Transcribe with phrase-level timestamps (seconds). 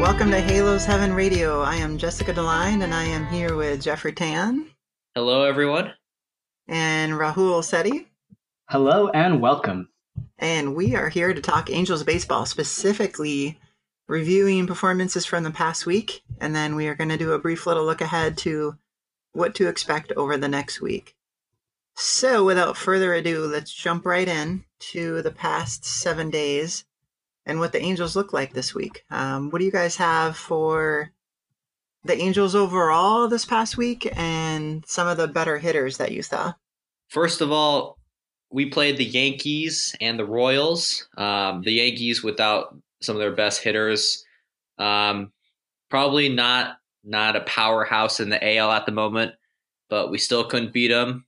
[0.00, 1.60] welcome to Halos Heaven Radio.
[1.60, 4.70] I am Jessica Deline and I am here with Jeffrey Tan.
[5.14, 5.92] Hello, everyone.
[6.66, 8.06] And Rahul Sethi.
[8.70, 9.90] Hello and welcome.
[10.38, 13.60] And we are here to talk Angels baseball, specifically
[14.08, 16.22] reviewing performances from the past week.
[16.40, 18.78] And then we are going to do a brief little look ahead to
[19.32, 21.14] what to expect over the next week.
[21.94, 26.84] So, without further ado, let's jump right in to the past seven days
[27.46, 29.04] and what the Angels look like this week.
[29.10, 31.10] Um, what do you guys have for
[32.04, 36.52] the Angels overall this past week and some of the better hitters that you saw?
[37.08, 37.98] First of all,
[38.50, 41.08] we played the Yankees and the Royals.
[41.16, 44.24] Um, the Yankees without some of their best hitters.
[44.78, 45.32] Um,
[45.88, 49.32] probably not not a powerhouse in the AL at the moment,
[49.88, 51.24] but we still couldn't beat them.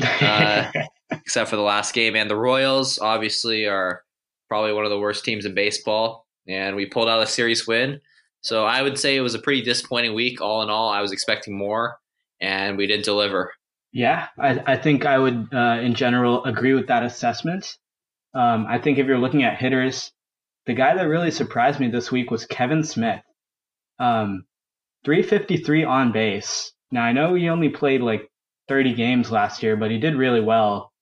[0.00, 0.70] Uh,
[1.10, 2.16] except for the last game.
[2.16, 4.02] And the Royals obviously are
[4.48, 8.00] probably one of the worst teams in baseball, and we pulled out a series win.
[8.40, 10.40] So I would say it was a pretty disappointing week.
[10.40, 11.98] All in all, I was expecting more,
[12.40, 13.52] and we didn't deliver.
[13.92, 17.76] Yeah, I, I think I would, uh, in general, agree with that assessment.
[18.34, 20.12] Um, I think if you're looking at hitters,
[20.66, 23.22] the guy that really surprised me this week was Kevan Smith.
[23.98, 24.44] Um,
[25.04, 26.72] 353 on base.
[26.90, 28.30] Now I know he only played like
[28.68, 30.92] 30 games last year, but he did really well.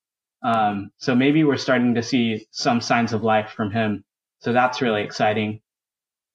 [0.47, 4.05] Um, so maybe we're starting to see some signs of life from him.
[4.43, 5.61] So that's really exciting.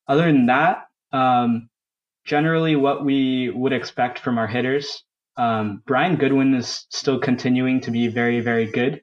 [0.06, 1.70] Other than that, um,
[2.26, 5.06] generally what we would expect from our hitters.
[5.38, 9.02] Um, Brian Goodwin is still continuing to be very, very good.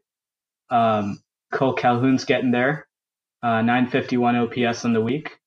[0.69, 1.23] Um,
[1.55, 2.87] Kole Calhoun's getting there.
[3.43, 5.39] Uh, 951 OPS on the week.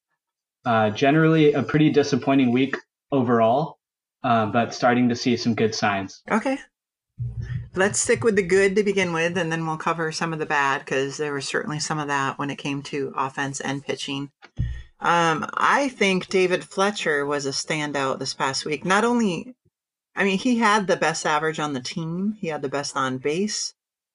[0.66, 2.78] Uh, generally a pretty disappointing week
[3.12, 3.78] overall,
[4.24, 6.24] uh, but starting to see some good signs.
[6.31, 6.57] Okay.
[7.74, 10.46] Let's stick with the good to begin with, and then we'll cover some of the
[10.46, 14.32] bad because there was certainly some of that when it came to offense and pitching.
[15.00, 18.86] Um, I think David Fletcher was a standout this past week.
[18.86, 19.56] Not only,
[20.16, 23.18] I mean, he had the best average on the team, he had the best on
[23.18, 23.74] base.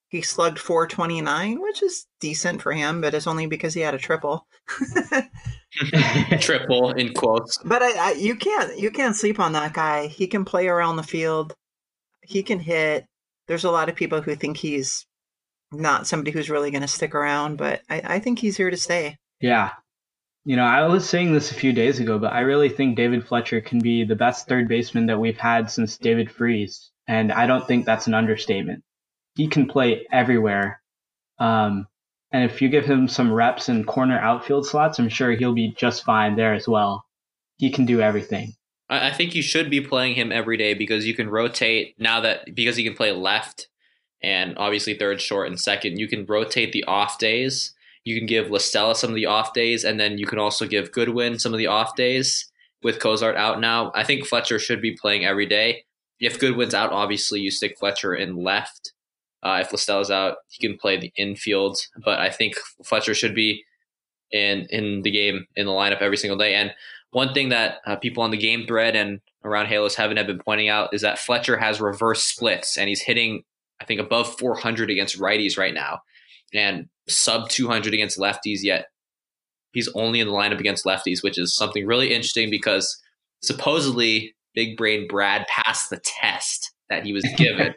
[0.08, 3.98] He slugged 429, which is decent for him, but it's only because he had a
[3.98, 4.46] triple.
[6.40, 7.58] triple in quotes.
[7.64, 10.06] But I, I, you can't you can't sleep on that guy.
[10.06, 11.54] He can play around the field.
[12.22, 13.06] He can hit.
[13.48, 15.06] There's a lot of people who think he's
[15.72, 18.76] not somebody who's really going to stick around, but I, I think he's here to
[18.76, 19.18] stay.
[19.40, 19.70] Yeah.
[20.44, 23.26] You know, I was saying this a few days ago, but I really think David
[23.26, 26.90] Fletcher can be the best third baseman that we've had since David Freese.
[27.08, 28.84] And I don't think that's an understatement.
[29.34, 30.80] He can play everywhere.
[31.38, 31.86] Um,
[32.32, 35.74] and if you give him some reps in corner outfield slots, I'm sure he'll be
[35.76, 37.04] just fine there as well.
[37.56, 38.52] He can do everything.
[38.88, 42.54] I think you should be playing him every day because you can rotate now that
[42.54, 43.68] because he can play left
[44.22, 45.98] and obviously third, short, and second.
[45.98, 47.74] You can rotate the off days.
[48.04, 50.66] You can give La Stella some of the off days, and then you can also
[50.66, 52.50] give Goodwin some of the off days
[52.82, 53.90] with Cozart out now.
[53.94, 55.84] I think Fletcher should be playing every day.
[56.20, 58.92] If Goodwin's out, obviously you stick Fletcher in left.
[59.42, 62.54] Uh, if La Stella's out, he can play the infield, but I think
[62.84, 63.64] Fletcher should be
[64.32, 66.54] in in the game in the lineup every single day.
[66.54, 66.72] And
[67.12, 70.40] one thing that uh, people on the game thread and around Halos Heaven have been
[70.44, 73.42] pointing out is that Fletcher has reverse splits and he's hitting,
[73.80, 76.00] I think, above 400 against righties right now
[76.52, 78.86] and sub 200 against lefties, yet
[79.72, 83.00] he's only in the lineup against lefties, which is something really interesting because
[83.42, 87.74] supposedly Big Brain Brad passed the test that he was given.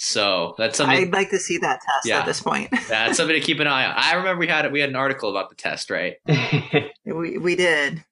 [0.00, 2.70] So that's something I'd like to see that test yeah, at this point.
[2.88, 3.94] that's something to keep an eye on.
[3.96, 6.14] I remember we had we had an article about the test, right?
[7.04, 8.04] we we did.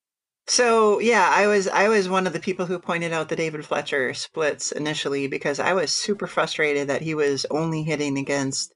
[0.49, 3.65] So yeah, I was I was one of the people who pointed out the David
[3.65, 8.73] Fletcher splits initially because I was super frustrated that he was only hitting against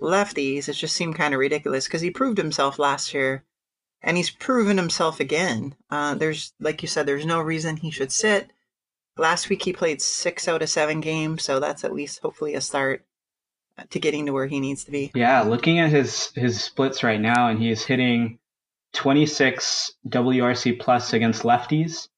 [0.00, 0.68] lefties.
[0.68, 3.44] It just seemed kind of ridiculous because he proved himself last year,
[4.02, 5.74] and he's proven himself again.
[5.90, 8.52] Uh, there's like you said, there's no reason he should sit.
[9.16, 12.60] Last week he played six out of seven games, so that's at least hopefully a
[12.60, 13.04] start
[13.90, 15.10] to getting to where he needs to be.
[15.14, 18.38] Yeah, looking at his his splits right now, and he is hitting
[18.92, 22.08] 26 WRC plus against lefties,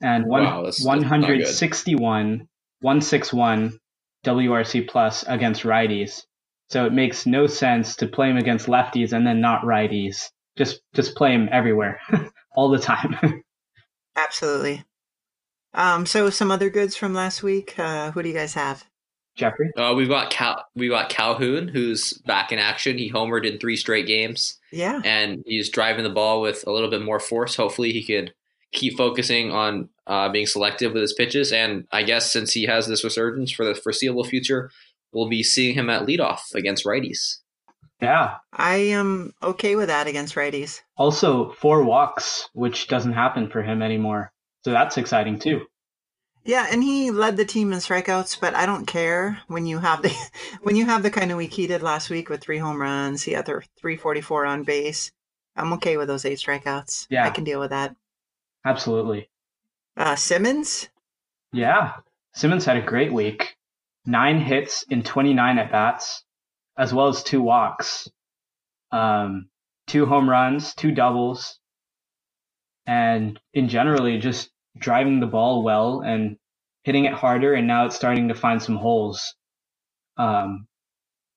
[0.00, 2.48] and one, wow, that's, 161
[2.80, 3.78] 161
[4.24, 6.22] WRC plus against righties.
[6.68, 10.30] So it makes no sense to play him against lefties and then not righties.
[10.56, 12.00] Just just play him everywhere,
[12.56, 13.42] all the time.
[14.16, 14.84] Absolutely.
[15.72, 17.78] Um, so some other goods from last week.
[17.78, 18.84] Uh, who do you guys have?
[19.36, 19.70] Jeffrey.
[19.76, 20.64] Uh, we've got Cal.
[20.74, 22.98] We got Calhoun, who's back in action.
[22.98, 25.00] He homered in three straight games, Yeah.
[25.04, 27.56] and he's driving the ball with a little bit more force.
[27.56, 28.34] Hopefully, he could
[28.72, 31.52] keep focusing on uh, being selective with his pitches.
[31.52, 34.70] And I guess since he has this resurgence for the foreseeable future,
[35.12, 37.38] we'll be seeing him at leadoff against righties.
[38.00, 38.36] Yeah.
[38.52, 40.80] I am okay with that against righties.
[40.96, 44.32] Also four walks, which doesn't happen for him anymore.
[44.64, 45.62] So that's exciting too.
[46.44, 50.02] Yeah, and he led the team in strikeouts, but I don't care when you have
[50.02, 50.12] the
[50.62, 53.22] when you have the kind of week he did last week with three home runs.
[53.22, 55.12] He had the 344 on base.
[55.56, 57.06] I'm okay with those eight strikeouts.
[57.10, 57.26] Yeah.
[57.26, 57.94] I can deal with that.
[58.64, 59.28] Absolutely.
[59.96, 60.88] Uh, Simmons,
[61.52, 61.96] Yeah.
[62.32, 63.56] Simmons had a great week.
[64.06, 66.22] Nine hits in 29 at bats,
[66.78, 68.08] as well as two walks,
[68.92, 69.48] um,
[69.86, 71.58] two home runs, two doubles,
[72.86, 76.36] and in generally just driving the ball well and
[76.82, 77.54] hitting it harder.
[77.54, 79.34] And now it's starting to find some holes.
[80.16, 80.66] Um,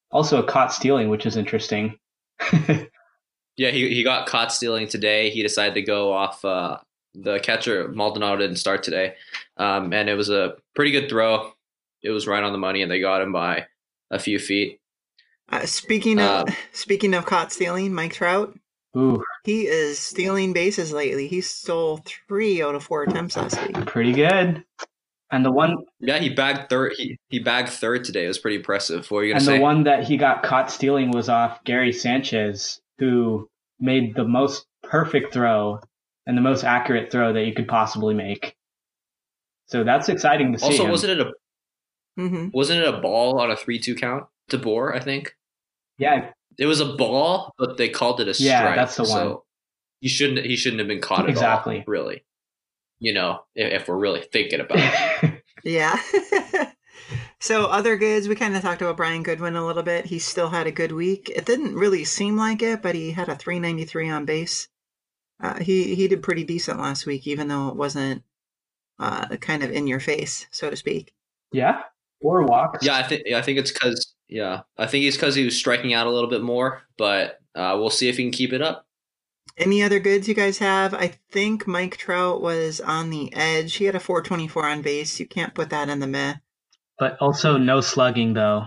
[0.10, 2.00] also a caught stealing, which is interesting.
[3.56, 5.30] Yeah, he he got caught stealing today.
[5.30, 6.44] He decided to go off.
[6.44, 6.80] Uh,
[7.13, 9.13] the catcher Maldonado didn't start today,
[9.57, 11.51] um, and it was a pretty good throw.
[12.01, 13.68] It was right on the money, and they got him by
[14.10, 14.80] a few feet.
[15.50, 18.57] uh, speaking of Uh, speaking of caught stealing, Mike Trout,
[18.95, 21.28] Ooh, he is stealing bases lately.
[21.28, 23.86] He stole three out of four attempts last week.
[23.88, 24.63] pretty good.
[25.31, 26.94] And the one Yeah, he bagged third.
[26.95, 28.25] He, he bagged third today.
[28.25, 29.10] It was pretty impressive.
[29.10, 29.56] What were you gonna And say?
[29.57, 33.50] the one that he got caught stealing was off Gary Sanchez, who
[33.80, 35.80] made the most perfect throw
[36.28, 38.56] and the most accurate throw that you could possibly make.
[39.68, 40.66] So that's exciting to see.
[40.66, 40.92] also, him.
[40.92, 41.31] wasn't it a
[42.16, 44.96] hmm wasn't it a ball on a three two count to Bour?
[44.96, 45.36] I think
[45.98, 48.48] Yeah, it was a ball, but they called it a strike.
[48.48, 49.38] Yeah, that's the So one.
[50.02, 51.78] he shouldn't he shouldn't have been caught at Exactly.
[51.80, 51.84] all.
[51.88, 52.24] Really,
[53.00, 55.40] you know, if, if we're really thinking about it.
[55.66, 55.98] Yeah.
[57.40, 60.06] so other goods, we kind of talked about Brian Goodwin a little bit.
[60.06, 61.32] He still had a good week.
[61.34, 64.68] It didn't really seem like it, but he had a 393 on base.
[65.42, 68.24] Uh, he he did pretty decent last week, even though it wasn't
[69.00, 71.14] uh, kind of in your face, so to speak.
[71.52, 71.82] yeah,
[72.22, 72.86] four walks.
[72.86, 75.94] Yeah, I think I think it's because yeah, I think it's because he was striking
[75.94, 78.88] out a little bit more, but uh, we'll see if he can keep it up.
[79.60, 80.96] Any other goods you guys have?
[80.96, 83.76] I think Mike Trout was on the edge.
[83.76, 85.20] He had a 424 on base.
[85.20, 86.36] You can't put that in the meh.
[86.98, 88.66] but also no slugging though.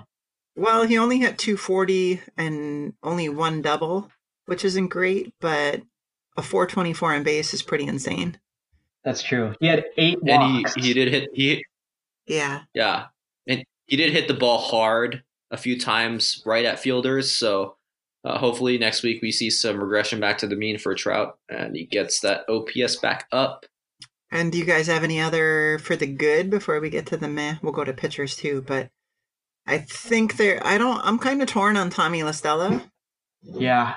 [0.55, 4.09] Well, he only hit 240 and only one double,
[4.45, 5.83] which isn't great, but
[6.37, 8.39] a 424 on base is pretty insane.
[9.05, 9.55] That's true.
[9.59, 11.65] He had eight And he he did hit he
[12.27, 12.63] Yeah.
[12.73, 13.07] yeah,
[13.49, 17.31] and he did hit the ball hard a few times right at fielders.
[17.33, 17.77] So
[18.25, 21.77] uh, hopefully next week we see some regression back to the mean for Trout, and
[21.77, 23.67] he gets that OPS back up.
[24.33, 27.29] And do you guys have any other for the good before we get to the
[27.29, 27.57] meh?
[27.63, 28.91] We'll go to pitchers too, but
[29.67, 30.61] I think there.
[30.67, 31.01] I don't.
[31.05, 32.83] I'm kind of torn on Tommy La Stella.
[33.43, 33.95] yeah,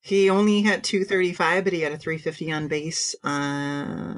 [0.00, 3.14] He only had 235, but he had a 350 on base.
[3.22, 4.14] Uh,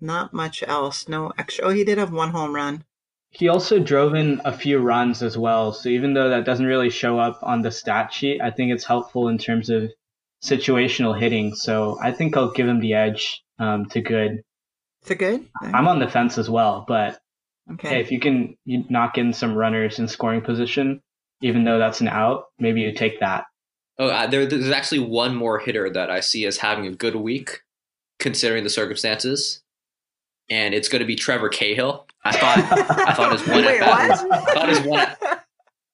[0.00, 1.08] not much else.
[1.08, 1.64] No extra.
[1.66, 2.84] Oh, he did have one home run.
[3.34, 5.72] He also drove in a few runs as well.
[5.72, 8.84] So even though that doesn't really show up on the stat sheet, I think it's
[8.84, 9.90] helpful in terms of
[10.42, 11.54] situational hitting.
[11.54, 14.42] So I think I'll give him the edge um, to good.
[15.06, 15.48] To it good?
[15.62, 17.18] I'm on the fence as well, but
[17.72, 17.88] Okay.
[17.88, 21.00] hey, if you can you knock in some runners in scoring position,
[21.40, 23.44] even though that's an out, maybe you take that.
[23.98, 27.16] Oh, uh, there, there's actually one more hitter that I see as having a good
[27.16, 27.60] week,
[28.18, 29.62] considering the circumstances,
[30.50, 32.06] and it's going to be Trevor Cahill.
[32.24, 34.26] I thought I thought his one Wait, at bat was?
[34.30, 35.06] I thought his one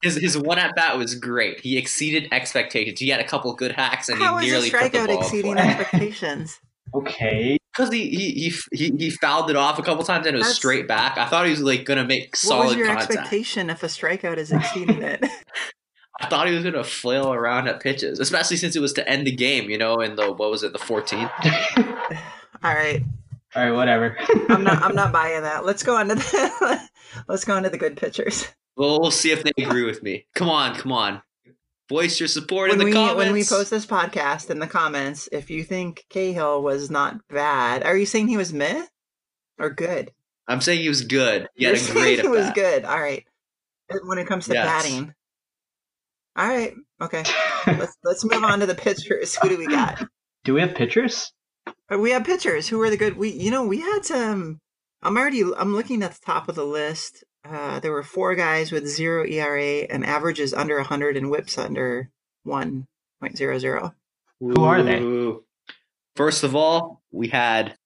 [0.02, 1.60] his his one at bat was great.
[1.60, 2.98] He exceeded expectations.
[3.00, 5.18] He had a couple good hacks, and How he nearly a put the strikeout ball
[5.20, 5.62] exceeding away.
[5.62, 6.58] expectations?
[6.94, 7.56] Okay.
[7.72, 10.46] Because he, he he he he fouled it off a couple times and it was
[10.46, 11.18] That's- straight back.
[11.18, 13.10] I thought he was like gonna make What solid was your contact.
[13.12, 15.24] expectation if a strikeout is exceeding it?
[16.20, 19.26] I thought he was gonna flail around at pitches, especially since it was to end
[19.26, 19.70] the game.
[19.70, 21.30] You know, in the what was it, the 14th?
[22.64, 23.02] All right,
[23.56, 24.16] All right, whatever.
[24.48, 24.82] I'm not.
[24.82, 25.64] I'm not buying that.
[25.64, 26.88] Let's go on to the.
[27.28, 28.46] let's go on to the good pitchers.
[28.76, 30.26] Well, we'll see if they agree with me.
[30.34, 31.20] Come on, come on,
[31.88, 33.16] voice your support When in the we comments.
[33.16, 37.82] when we post this podcast in the comments, if you think Cahill was not bad,
[37.82, 38.86] are you saying he was meh
[39.58, 40.12] or good?
[40.48, 41.48] I'm saying he was good.
[41.54, 42.54] He You're saying great he at was bat.
[42.54, 42.84] good.
[42.84, 43.24] All right.
[44.04, 44.64] When it comes to Yes.
[44.66, 45.14] batting.
[46.36, 46.74] All right.
[47.02, 47.24] Okay.
[47.66, 49.34] Let's let's move on to the pitchers.
[49.36, 50.02] Who do we got?
[50.44, 51.32] Do we have pitchers?
[51.90, 52.68] We have pitchers.
[52.68, 53.16] Who are the good?
[53.16, 54.60] We you know we had some.
[55.02, 55.42] I'm already.
[55.42, 57.24] I'm looking at the top of the list.
[57.44, 62.10] Uh, there were four guys with zero ERA and averages under 100 and whips under
[62.46, 63.92] 1.00.
[64.40, 65.32] Who are they?
[66.16, 67.76] First of all, we had.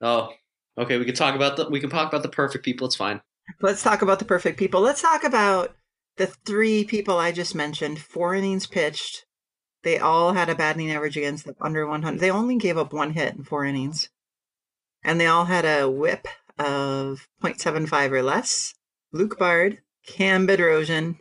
[0.00, 0.30] Oh,
[0.78, 0.98] okay.
[0.98, 1.68] We can talk about the.
[1.68, 2.86] We can talk about the perfect people.
[2.86, 3.20] It's fine.
[3.60, 4.80] Let's talk about the perfect people.
[4.80, 5.74] Let's talk about
[6.16, 8.00] the three people I just mentioned.
[8.00, 9.25] Four innings pitched.
[9.86, 12.18] They all had a batting average against them under 100.
[12.18, 14.10] They only gave up one hit in four innings.
[15.04, 16.26] And they all had a whip
[16.58, 18.74] of 0.75 or less.
[19.12, 21.18] Luke Bard, Cam Bedrosian,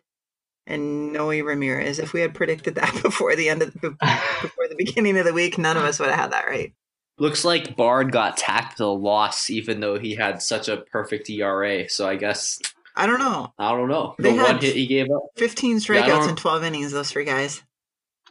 [0.65, 1.99] and Noe Ramirez.
[1.99, 3.91] If we had predicted that before the end of the,
[4.41, 6.73] before the beginning of the week, none of us would have had that right.
[7.19, 11.29] Looks like Bard got tacked to a loss, even though he had such a perfect
[11.29, 11.87] ERA.
[11.87, 12.59] So I guess
[12.95, 13.53] I don't know.
[13.59, 14.15] I don't know.
[14.17, 15.21] They The had- one hit he gave up.
[15.35, 17.61] 15 strikeouts don't- in 12 innings, those three guys.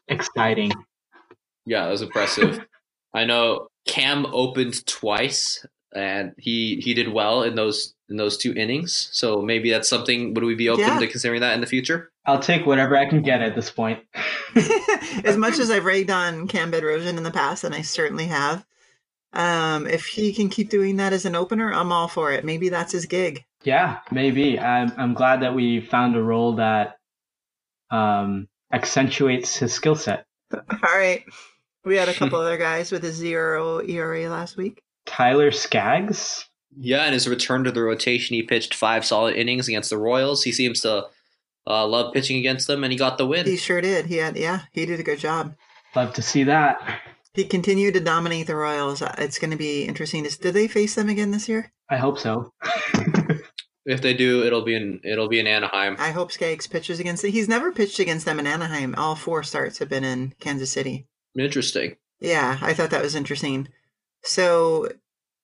[0.08, 0.72] Exciting.
[1.66, 2.60] Yeah, that was impressive.
[3.14, 8.52] I know Cam opened twice, and he he did well in those in those two
[8.54, 9.08] innings.
[9.12, 10.34] So maybe that's something.
[10.34, 10.98] Would we be open Yeah.
[10.98, 12.10] to considering that in the future?
[12.26, 14.00] I'll take whatever I can get at this point.
[15.24, 18.64] as much as I've ragged on Cam Bedrosian in the past, and I certainly have,
[19.34, 22.44] um, if he can keep doing that as an opener, I'm all for it.
[22.44, 23.44] Maybe that's his gig.
[23.62, 24.58] Yeah, maybe.
[24.58, 26.98] I'm I'm glad that we found a role that
[27.90, 30.24] um, accentuates his skill set.
[30.52, 31.24] All right.
[31.84, 34.82] We had a couple other guys with a zero ERA last week.
[35.06, 36.44] Tyler Skaggs.
[36.76, 40.42] Yeah, in his return to the rotation, he pitched five solid innings against the Royals.
[40.42, 41.06] He seems to
[41.68, 43.46] uh, love pitching against them, and he got the win.
[43.46, 44.06] He sure did.
[44.06, 45.54] He had, yeah, he did a good job.
[45.94, 46.80] Love to see that.
[47.32, 49.02] He continued to dominate the Royals.
[49.02, 50.24] Uh, It's going to be interesting.
[50.24, 51.72] To, did they face them again this year?
[51.88, 52.52] I hope so.
[53.86, 55.96] If they do, it'll be in it'll be in Anaheim.
[55.98, 57.32] I hope Skaggs pitches against them.
[57.32, 58.94] He's never pitched against them in Anaheim.
[58.96, 61.06] All four starts have been in Kansas City.
[61.38, 61.96] Interesting.
[62.20, 63.68] Yeah, I thought that was interesting.
[64.22, 64.88] So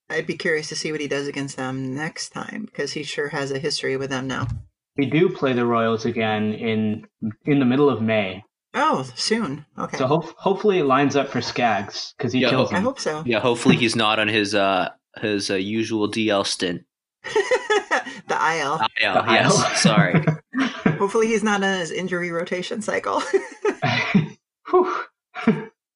[0.08, 3.28] I'd be curious to see what he does against them next time because he sure
[3.28, 4.48] has a history with them now.
[4.96, 7.06] we do play the Royals again in
[7.44, 8.42] in the middle of May,
[8.74, 9.66] Oh, soon.
[9.78, 9.98] Okay.
[9.98, 12.84] so hope, hopefully it lines up for Skaggs because he Yeah, kills I him.
[12.84, 13.22] hope so.
[13.26, 14.88] Yeah, hopefully he's not on his uh
[15.20, 16.82] his uh, usual DL stint.
[18.28, 18.80] the IL.
[19.02, 19.52] IL, The yes.
[19.54, 19.76] IL.
[19.76, 20.24] Sorry.
[20.98, 23.22] Hopefully he's not in his injury rotation cycle.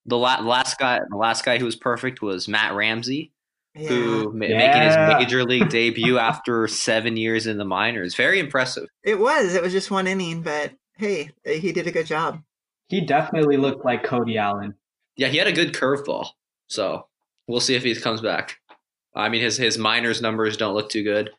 [0.06, 3.32] The la- last guy, the last guy who was perfect was Matt Ramsey,
[3.74, 3.88] yeah.
[3.88, 4.58] who ma- Yeah.
[4.58, 8.14] making his major league debut after seven years in the minors.
[8.14, 8.86] Very impressive.
[9.02, 9.54] It was.
[9.54, 12.42] It was just one inning, but hey, eh, he did a good job.
[12.88, 14.74] he definitely looked like Cody Allen.
[15.16, 16.26] Yeah, he had a good curveball.
[16.68, 17.06] So
[17.48, 18.58] we'll see if he comes back.
[19.14, 21.30] I mean, his his minors numbers don't look too good,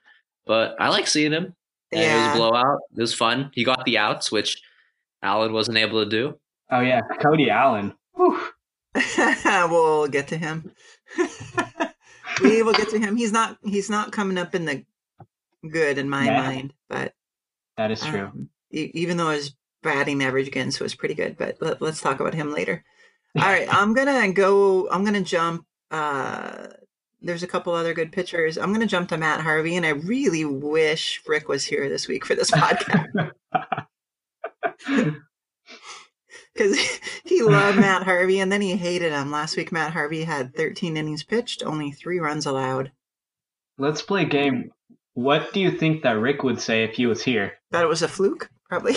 [0.46, 1.56] but I like seeing him.
[1.92, 2.80] And it was a blowout.
[2.98, 3.52] It was fun.
[3.54, 4.62] He got the outs, which
[5.22, 6.38] Allen wasn't able to do.
[6.72, 7.94] Oh yeah, Cody Allen.
[9.70, 10.72] We'll get to him.
[12.42, 13.16] we will get to him.
[13.16, 13.58] He's not.
[13.64, 14.84] He's not coming up in the
[15.70, 16.42] good in my Yeah.
[16.42, 17.14] mind, but
[17.78, 18.28] That is true.
[18.28, 19.54] Um, e- even though his
[19.84, 22.84] batting average against was pretty good, but let, let's talk about him later.
[23.38, 24.90] All right, I'm gonna go.
[24.90, 25.66] I'm gonna jump.
[25.92, 26.68] Uh,
[27.26, 28.58] there's a couple other good pitchers.
[28.58, 32.26] I'm gonna jump to Matt Harvey, and I really wish Rick was here this week
[32.26, 33.32] for this podcast
[36.54, 36.78] because
[37.24, 39.32] he loved Matt Harvey, and then he hated him.
[39.32, 42.92] Last week, Matt Harvey had 13 innings pitched, only three runs allowed.
[43.78, 44.72] Let's play a game.
[45.16, 47.54] What do you think that Rick would say if he was here?
[47.72, 48.96] That it was a fluke, probably.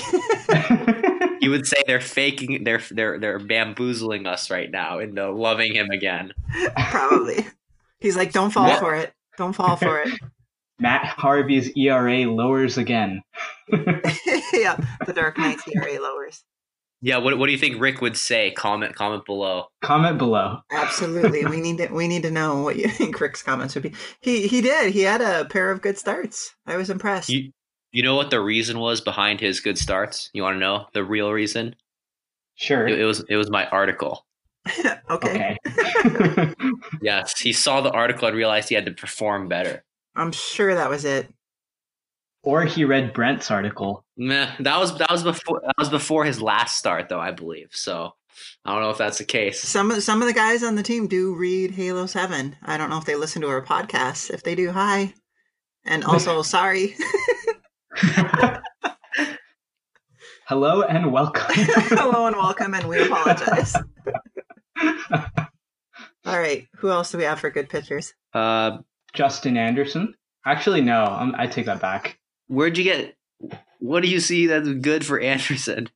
[1.41, 5.89] You would say they're faking, they're they're they're bamboozling us right now into loving him
[5.91, 6.33] again.
[6.91, 7.47] probably.
[8.01, 8.81] He's like, don't fall What?
[8.81, 9.13] for it.
[9.37, 10.19] Don't fall for it.
[10.81, 13.23] Matt Harvey's ERA lowers again.
[13.73, 14.77] yeah,
[15.07, 16.45] the Dark Knight's ERA lowers.
[17.01, 18.51] Yeah, what what do you think Rick would say?
[18.51, 19.67] Comment comment below.
[19.83, 20.59] Comment below.
[20.73, 23.95] Absolutely, we need to we need to know what you think Rick's comments would be.
[24.21, 24.93] He he did.
[24.93, 26.55] He had a pair of good starts.
[26.67, 27.29] I was impressed.
[27.29, 27.53] You
[27.93, 30.29] you know what the reason was behind his good starts?
[30.33, 31.77] You want to know the real reason?
[32.57, 32.89] Sure.
[32.89, 34.25] It, it was it was my article.
[35.11, 35.57] okay.
[35.67, 36.55] Okay.
[37.03, 39.85] Yes, he saw the article and realized he had to perform better.
[40.17, 41.29] I'm sure that was it.
[42.43, 44.05] or he read Brent's article.
[44.17, 47.69] Meh, that was that was before that was before his last start though, I believe.
[47.73, 48.13] So
[48.65, 49.61] I don't know if that's the case.
[49.61, 52.57] Some of some of the guys on the team do read Halos Heaven.
[52.63, 54.31] I don't know if they listen to our podcast.
[54.31, 55.15] If they do, hi,
[55.85, 56.97] and also sorry.
[60.49, 61.45] Hello and welcome.
[61.55, 63.75] Hello and welcome, and we apologize.
[66.27, 68.13] All right, who else do we have for good pitchers?
[68.35, 68.79] Uh,
[69.15, 70.15] Justin Anderson.
[70.45, 71.05] Actually, no.
[71.05, 72.19] I'm, I take that back.
[72.49, 73.17] where'd you get?
[73.79, 75.89] What do you see that's good for Anderson?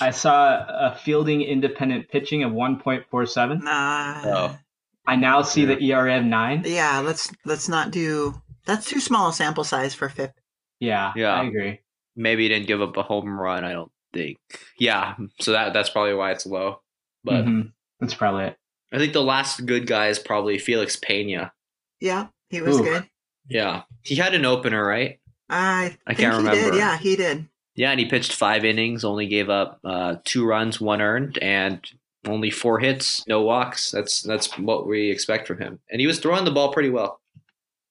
[0.00, 3.62] I saw a fielding independent pitching of 1.47.
[3.62, 4.20] Nah.
[4.24, 4.58] Oh.
[5.06, 6.62] I now see the ERA of nine.
[6.66, 8.34] Yeah, let's let's not do.
[8.66, 10.32] That's too small a sample size for FIP.
[10.80, 11.34] Yeah, Yeah.
[11.34, 11.80] I agree.
[12.16, 13.64] Maybe he didn't give up a home run.
[13.64, 14.38] I don't think.
[14.78, 16.80] Yeah, so that that's probably why it's low.
[17.22, 17.72] But Mhm.
[18.00, 18.56] That's probably it.
[18.92, 21.52] I think the last good guy is probably Felix Pena.
[22.00, 22.82] Yeah, he was Ooh.
[22.84, 23.08] good.
[23.48, 25.18] Yeah, he had an opener, right?
[25.48, 26.56] I, I think can't he Did.
[26.56, 26.76] remember.
[26.76, 27.48] Yeah, he did.
[27.74, 31.80] Yeah, and he pitched five innings, only gave up uh, two runs, one earned, and
[32.26, 33.90] only four hits, no walks.
[33.90, 35.78] That's that's what we expect from him.
[35.90, 37.20] And he was throwing the ball pretty well.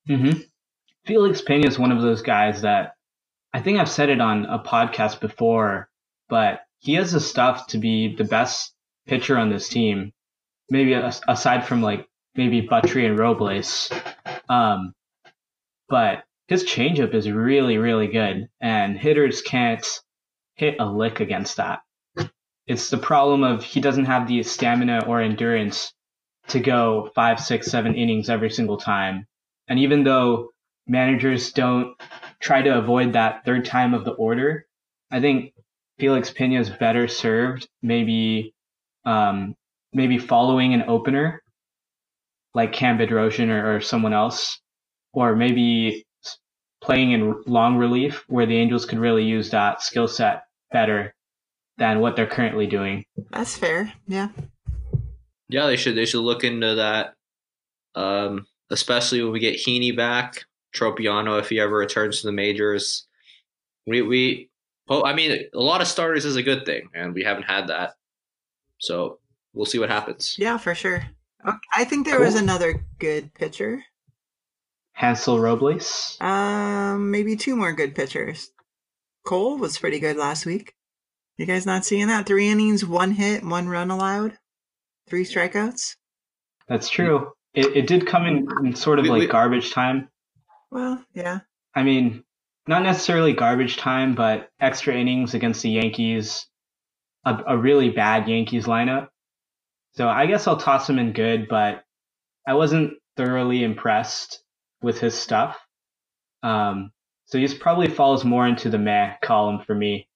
[0.07, 0.31] hmm
[1.05, 2.95] Felix Pena is one of those guys that
[3.53, 5.87] I think I've said it on a podcast before,
[6.29, 8.73] but he has the stuff to be the best
[9.07, 10.11] pitcher on this team.
[10.69, 13.91] Maybe aside from like maybe Buttrey and Robles,
[14.49, 14.93] um,
[15.87, 19.85] but his changeup is really really good, and hitters can't
[20.55, 21.81] hit a lick against that.
[22.65, 25.93] It's the problem of he doesn't have the stamina or endurance
[26.47, 29.27] to go five, six, seven innings every single time.
[29.67, 30.49] And even though
[30.87, 31.95] managers don't
[32.39, 34.65] try to avoid that third time of the order,
[35.11, 35.53] I think
[35.99, 38.54] Felix Pena is better served maybe
[39.05, 39.55] um,
[39.93, 41.41] maybe following an opener
[42.53, 44.59] like Cam Bedrosian or, or someone else,
[45.13, 46.05] or maybe
[46.81, 51.13] playing in long relief where the Angels could really use that skill set better
[51.77, 53.03] than what they're currently doing.
[53.31, 53.91] That's fair.
[54.07, 54.29] Yeah.
[55.49, 57.13] Yeah, they should they should look into that.
[57.93, 60.45] Um, especially when we get Heaney back,
[60.75, 63.05] Tropeano if he ever returns to the majors.
[63.85, 64.49] We we
[64.89, 67.67] oh, I mean a lot of starters is a good thing, and we haven't had
[67.67, 67.95] that.
[68.79, 69.19] So
[69.53, 70.35] we'll see what happens.
[70.37, 71.03] Yeah, for sure.
[71.75, 73.83] I think there was another good pitcher.
[74.93, 76.17] Hansel Robles.
[76.21, 78.49] Um, maybe two more good pitchers.
[79.25, 80.73] Cole was pretty good last week.
[81.37, 82.25] You guys not seeing that?
[82.25, 84.37] Three innings, one hit, one run allowed,
[85.07, 85.95] three strikeouts.
[86.67, 87.31] That's true.
[87.53, 90.09] It, it did come in, in sort of We- like we- garbage time.
[90.71, 91.39] Well, yeah.
[91.75, 92.23] I mean,
[92.67, 96.47] not necessarily garbage time, but extra innings against the Yankees,
[97.25, 99.09] a, a really bad Yankees lineup.
[99.95, 101.83] So I guess I'll toss him in good, but
[102.47, 104.41] I wasn't thoroughly impressed
[104.81, 105.57] with his stuff.
[106.43, 106.91] Um,
[107.25, 110.07] so he probably falls more into the meh column for me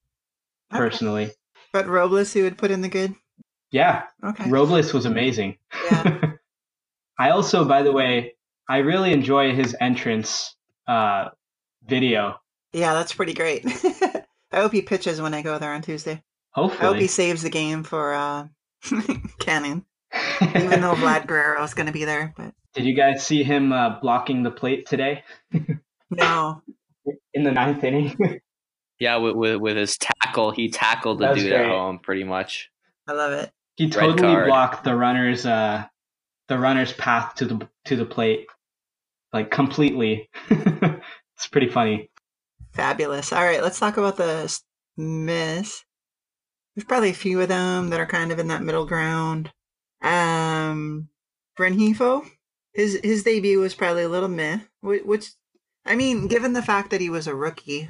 [0.70, 1.32] personally.
[1.74, 3.16] But Robles, who would put in the good.
[3.72, 4.50] Yeah, Okay.
[4.50, 5.58] Robles was amazing.
[5.92, 6.34] Yeah.
[7.20, 8.34] I also, by the way,
[8.68, 10.56] I really enjoy his entrance
[10.88, 11.30] uh,
[11.88, 12.40] video.
[12.74, 13.64] yeah, that's pretty great.
[14.52, 16.24] I hope he pitches when I go there on Tuesday.
[16.66, 18.48] I hope he saves the game for uh,
[19.40, 19.86] Cannon,
[20.42, 22.34] even though Vlad Guerrero is going to be there.
[22.36, 25.24] But Did you guys see him uh, blocking the plate today
[26.10, 26.62] no,
[27.34, 28.42] in the ninth inning?
[29.00, 32.70] Yeah, with with, with his tackle, he tackled the That's dude at home pretty much.
[33.08, 33.52] I love it.
[33.76, 35.86] he totally blocked the runner's uh,
[36.48, 38.48] the runner's path to the to the plate,
[39.34, 40.30] like completely.
[40.50, 42.10] it's pretty funny.
[42.74, 43.34] Fabulous.
[43.34, 44.62] All right, let's talk about the
[44.98, 45.84] miss.
[46.80, 49.52] There's probably a few of them that are kind of in that middle ground.
[50.02, 51.10] Um,
[51.60, 52.26] Rengifo,
[52.74, 54.60] his his debut was probably a little meh.
[54.82, 55.32] Which,
[55.86, 57.90] I mean, given the fact that he was a rookie,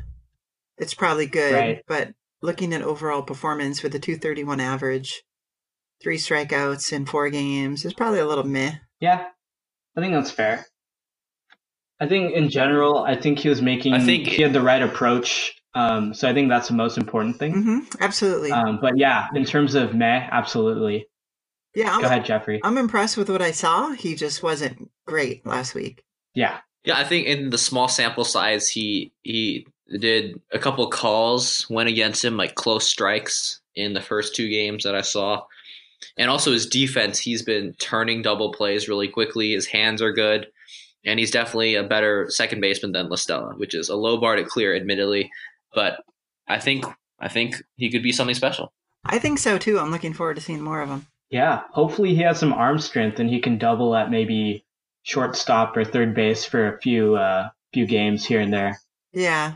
[0.80, 1.54] it's probably good.
[1.54, 1.84] Right.
[1.88, 5.21] But looking at overall performance with the 231 average,
[6.02, 8.78] three strikeouts in four games, is probably a little meh.
[8.99, 9.28] Yeah,
[9.95, 10.65] I think that's fair.
[11.99, 13.93] I think in general, I think he was making.
[13.93, 15.54] I think- he had the right approach.
[15.75, 17.53] Um, so I think that's the most important thing.
[17.53, 18.51] hmm absolutely.
[18.51, 21.08] Um, but yeah, in terms of meh, absolutely.
[21.75, 22.60] yeah, I'm, Go ahead, Jeffrey.
[22.63, 23.91] I'm impressed with what I saw.
[23.91, 26.03] He just wasn't great last week.
[26.34, 29.67] Yeah, Yeah, I think in the small sample size, he he
[29.99, 34.84] did a couple calls went against him like close strikes in the first two games
[34.84, 35.43] that I saw,
[36.17, 37.19] and also his defense.
[37.19, 39.51] He's been turning double plays really quickly.
[39.53, 40.47] His hands are good,
[41.05, 44.36] and he's definitely a better second baseman than La Stella, which is a low bar
[44.36, 45.32] to clear, admittedly.
[45.73, 46.01] But
[46.47, 46.86] I think
[47.19, 48.71] I think he could be something special.
[49.05, 49.79] I think so too.
[49.79, 51.08] I'm looking forward to seeing more of him.
[51.29, 51.62] yeah.
[51.71, 54.65] Hopefully, he has some arm strength and he can double at maybe
[55.03, 58.79] shortstop or third base for a few uh, few games here and there.
[59.13, 59.53] Yeah.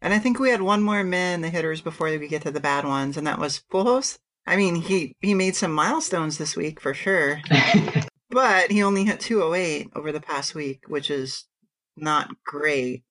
[0.00, 2.50] And I think we had one more man in the hitters before we get to
[2.50, 4.18] the bad ones, and that was Pujols.
[4.44, 7.40] I mean, he, he made some milestones this week for sure,
[8.30, 11.46] but he only hit 208 over the past week, which is
[11.96, 13.04] not great.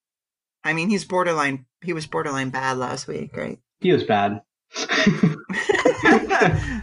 [0.65, 3.60] I mean, he's borderline, he was borderline bad last week, right?
[3.82, 4.41] he was bad.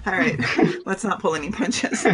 [0.06, 0.38] All right.
[0.86, 2.06] Let's not pull any punches.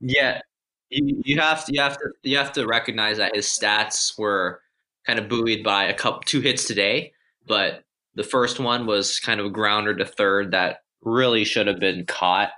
[0.00, 0.40] Yeah,
[0.88, 4.60] you, you have to you have to you have to recognize that his stats were
[5.06, 7.12] kind of buoyed by a couple two hits today,
[7.46, 11.78] but the first one was kind of a grounder to third that really should have
[11.78, 12.50] been caught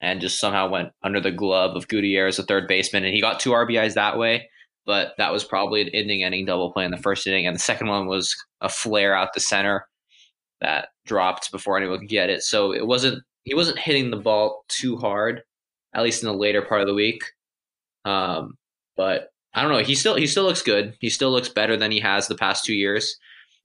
[0.00, 3.40] and just somehow went under the glove of Gutierrez, a third baseman, and he got
[3.40, 4.48] two RBIs that way.
[4.90, 7.60] But that was probably an inning ending double play in the first inning, and the
[7.60, 9.86] second one was a flare out the center
[10.60, 12.42] that dropped before anyone could get it.
[12.42, 15.42] So it wasn't he wasn't hitting the ball too hard,
[15.94, 17.22] at least in the later part of the week.
[18.04, 18.58] Um,
[18.96, 19.78] but I don't know.
[19.78, 20.96] He still he still looks good.
[20.98, 23.16] He still looks better than he has the past two years,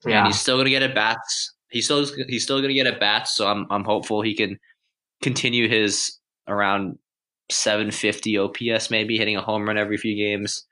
[0.06, 0.18] Yeah.
[0.18, 1.52] and he's still going to get at bats.
[1.70, 3.34] He's still he's still going to get at bats.
[3.34, 4.60] So I'm I'm hopeful he can
[5.22, 6.98] continue his around
[7.50, 10.64] 750 OPS, maybe hitting a home run every few games,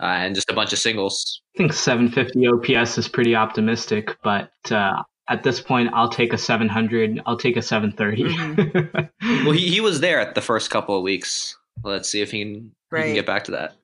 [0.00, 1.42] uh, and just a bunch of singles.
[1.54, 6.38] I think 750 OPS is pretty optimistic, but uh, at this point, I'll take a
[6.38, 7.20] 700.
[7.26, 9.08] I'll take a 730.
[9.44, 11.56] Well, he, he was there at the first couple of weeks.
[11.84, 13.74] Let's see if he can, he can get back to that.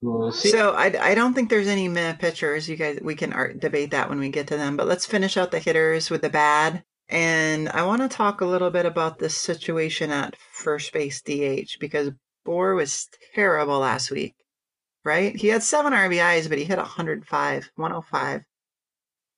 [0.00, 0.50] we'll see.
[0.50, 2.68] So I, I don't think there's any meh pitchers.
[2.68, 4.76] You guys, we can art, debate that when we get to them.
[4.76, 6.84] But let's finish out the hitters with the bad.
[7.08, 11.78] And I want to talk a little bit about this situation at first base DH
[11.80, 12.10] because
[12.44, 14.34] Bour was terrible last week,
[15.04, 15.34] right?
[15.36, 18.42] He had seven RBIs, but he hit 105, 105.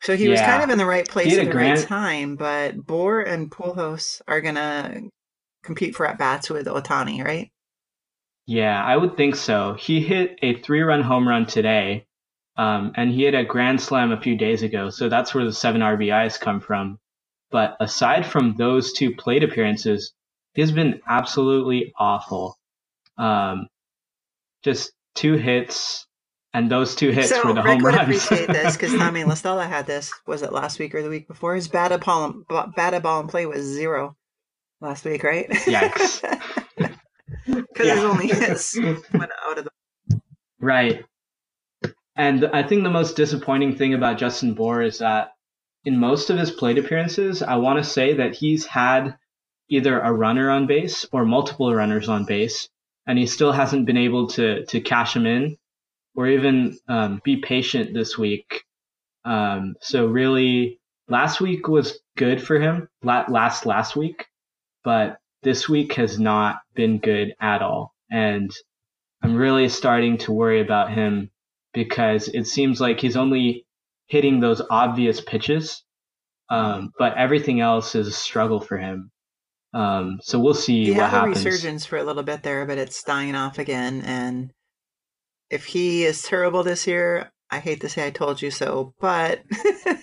[0.03, 2.35] So he was kind of in the right place at the right time.
[2.35, 5.03] But Bour and Pujols are gonna
[5.63, 7.51] compete for at bats with Ohtani, right?
[8.47, 9.75] Yeah, I would think so.
[9.75, 12.07] He hit a three run home run today,
[12.57, 14.91] um, and he hit a grand slam a few days ago.
[14.91, 16.99] So that's where the seven RBIs come from.
[17.53, 20.13] But aside from those two plate appearances,
[20.55, 22.57] he's been absolutely awful.
[23.19, 23.69] Um,
[24.65, 26.07] just two hits,
[26.55, 28.03] and those two hits so were the Rick home would runs.
[28.03, 30.13] appreciate this because Tommy LaStella had this.
[30.27, 31.55] Was it last week or the week before?
[31.55, 32.43] His batted ball,
[32.77, 34.17] batted ball in play was zero
[34.81, 35.49] last week, right?
[35.51, 36.41] Yikes.
[37.45, 40.21] Because his only hits went out of the.
[40.61, 41.05] Right.
[42.15, 45.33] And I think the most disappointing thing about Justin Bour is that
[45.85, 49.17] in most of his plate appearances, I want to say that he's had
[49.69, 52.69] either a runner on base or multiple runners on base,
[53.07, 55.57] and he still hasn't been able to to cash him in
[56.15, 58.65] or even um, be patient this week.
[59.25, 62.89] Um, so really, last week was good for him.
[63.03, 64.27] Last last week,
[64.85, 68.51] but this week has not been good at all, and
[69.23, 71.31] I'm really starting to worry about him
[71.73, 73.67] because it seems like he's only
[74.07, 75.83] hitting those obvious pitches,
[76.51, 79.11] um, but everything else is a struggle for him.
[79.75, 81.45] Um, so we'll see He what had a happens.
[81.45, 84.03] resurgence for a little bit there, but it's dying off again.
[84.05, 84.53] And
[85.51, 89.43] if he is terrible this year, I hate to say I told you so, but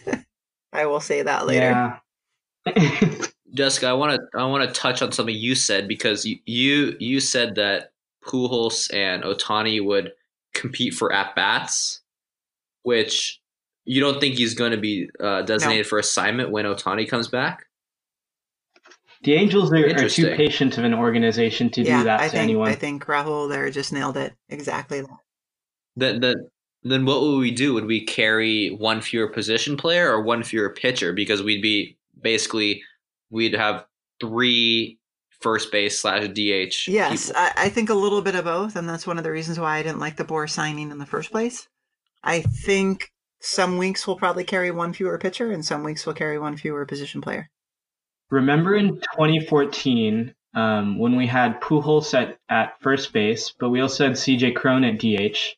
[0.74, 2.00] I will say that later.
[2.66, 3.26] Yeah.
[3.54, 6.96] Jessica, I want to I want to touch on something you said because you you,
[7.00, 7.92] you said that
[8.24, 10.12] Pujols and Ohtani would
[10.54, 12.02] compete for at bats,
[12.84, 13.40] which
[13.86, 17.66] you don't think he's going to be uh, designated for assignment when Ohtani comes back.
[19.22, 22.32] The Angels are, are too patient of an organization to yeah, do that I to
[22.32, 22.70] think anyone.
[22.70, 25.02] I think Rahul there just nailed it exactly.
[25.02, 25.10] that.
[25.96, 26.36] Then then
[26.84, 27.74] then what would we do?
[27.74, 31.12] Would we carry one fewer position player or one fewer pitcher?
[31.12, 32.82] Because we'd be basically
[33.30, 33.86] we'd have
[34.22, 35.00] three
[35.42, 36.88] first base slash DH.
[36.88, 37.32] Yes.
[37.36, 39.78] I, I think a little bit of both, and that's one of the reasons why
[39.78, 41.68] I didn't like the Bour signing in the first place.
[42.24, 46.38] I think some weeks we'll probably carry one fewer pitcher, and some weeks we'll carry
[46.38, 47.50] one fewer position player.
[48.32, 54.06] Remember in 2014 um, when we had Pujols at, at first base, but we also
[54.08, 55.56] had CJ Cron at DH.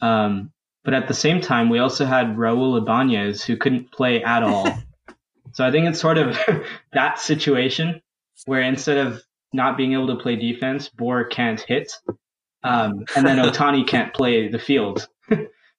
[0.00, 0.52] Um,
[0.84, 4.66] but at the same time, we also had Raul Ibanez who couldn't play at all.
[5.52, 6.38] so I think it's sort of
[6.92, 8.00] that situation
[8.46, 9.22] where instead of
[9.52, 11.92] not being able to play defense, Bour can't hit,
[12.62, 15.08] um, and then Ohtani can't play the field.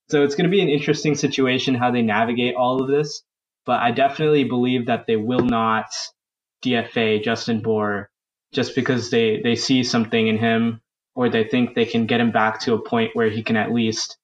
[0.08, 3.22] so it's going to be an interesting situation how they navigate all of this.
[3.64, 5.86] But I definitely believe that they will not
[6.64, 8.10] DFA Justin Bour
[8.52, 10.80] just because they, they see something in him
[11.14, 13.72] or they think they can get him back to a point where he can at
[13.72, 14.18] least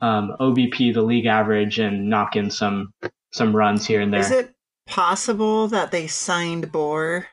[0.00, 2.92] um, OBP the league average and knock in some
[3.32, 4.20] some runs here and there.
[4.20, 4.54] Is it
[4.86, 7.28] possible that they signed Bour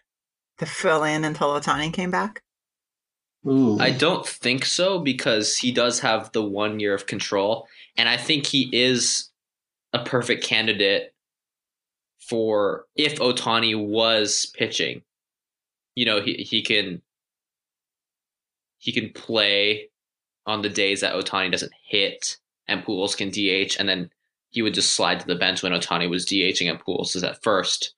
[0.59, 2.41] to fill in until Ohtani came back?
[3.47, 3.79] Ooh.
[3.79, 8.17] I don't think so because he does have the one year of control, and I
[8.17, 9.29] think he is
[9.93, 11.13] a perfect candidate
[12.27, 15.01] for if Ohtani was pitching.
[15.95, 17.01] You know, he he can
[18.77, 19.89] he can play
[20.45, 22.37] on the days that Ohtani doesn't hit,
[22.67, 24.09] and Pujols can DH, and then
[24.49, 27.41] he would just slide to the bench when Ohtani was DHing and Pujols is at
[27.43, 27.93] first.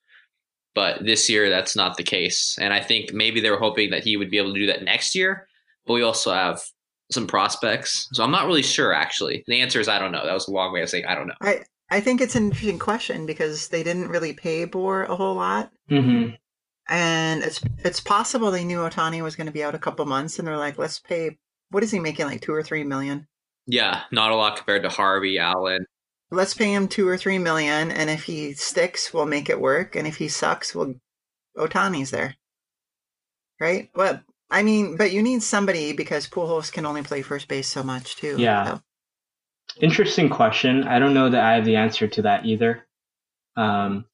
[0.74, 2.56] But this year, that's not the case.
[2.60, 4.84] And I think maybe they were hoping that he would be able to do that
[4.84, 5.48] next year.
[5.86, 6.62] But we also have
[7.10, 8.08] some prospects.
[8.12, 9.44] So I'm not really sure, actually.
[9.46, 10.24] The answer is I don't know.
[10.24, 11.34] That was a long way of saying I don't know.
[11.40, 15.34] I I think it's an interesting question because they didn't really pay Bour a whole
[15.34, 16.30] lot, hmm
[16.90, 20.38] and it's it's possible they knew Ohtani was going to be out a couple months,
[20.38, 21.38] and they're like, let's pay.
[21.70, 22.26] What is he making?
[22.26, 23.28] Like two or three million.
[23.66, 25.86] Yeah, not a lot compared to Harvey Allen.
[26.32, 29.94] Let's pay him two or three million, and if he sticks, we'll make it work.
[29.94, 30.94] And if he sucks, we'll
[31.56, 32.34] Ohtani's there,
[33.60, 33.88] right?
[33.94, 37.84] Well, I mean, but you need somebody because Pujols can only play first base so
[37.84, 38.34] much too.
[38.38, 38.64] Yeah.
[38.64, 38.80] So,
[39.80, 40.84] Interesting question.
[40.84, 42.86] I don't know that I have the answer to that either.
[43.56, 44.06] Um,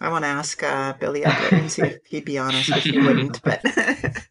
[0.00, 2.98] I want to ask uh, Billy Eppler and see if he'd be honest, but he
[2.98, 3.42] wouldn't.
[3.42, 3.60] But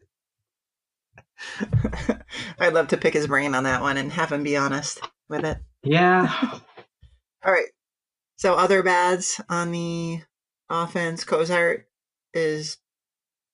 [2.60, 5.46] I'd love to pick his brain on that one and have him be honest with
[5.46, 5.58] it.
[5.84, 6.60] yeah,
[7.46, 7.68] All right.
[8.38, 10.22] So other bads on the
[10.70, 11.88] offense, Cozart
[12.34, 12.78] is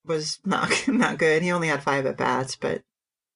[0.05, 1.41] was not not good.
[1.41, 2.83] He only had five at bats, but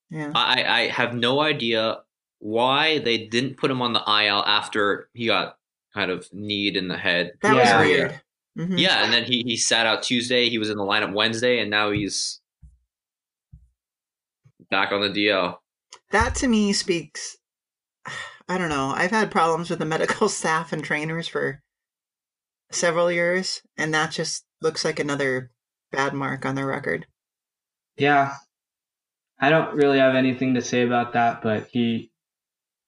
[0.10, 0.32] yeah.
[0.34, 2.00] I, I have no idea
[2.46, 5.58] why they didn't put him on the IL after he got
[5.94, 7.32] kind of kneed in the head.
[7.42, 7.78] That Yeah.
[7.80, 8.22] was weird.
[8.58, 8.78] Mhm.
[8.80, 10.50] Yeah, and then he, he sat out Tuesday.
[10.50, 12.42] He was in the lineup Wednesday, and now he's
[14.70, 15.58] back on the DL.
[16.12, 17.38] That to me speaks
[18.50, 18.92] I don't know.
[18.94, 21.62] I've had problems with the medical staff and trainers for
[22.72, 25.52] several years, and that just looks like another
[25.94, 27.08] bad mark on their record.
[27.98, 28.36] yeah.
[29.40, 32.12] I don't really have anything to say about that, but he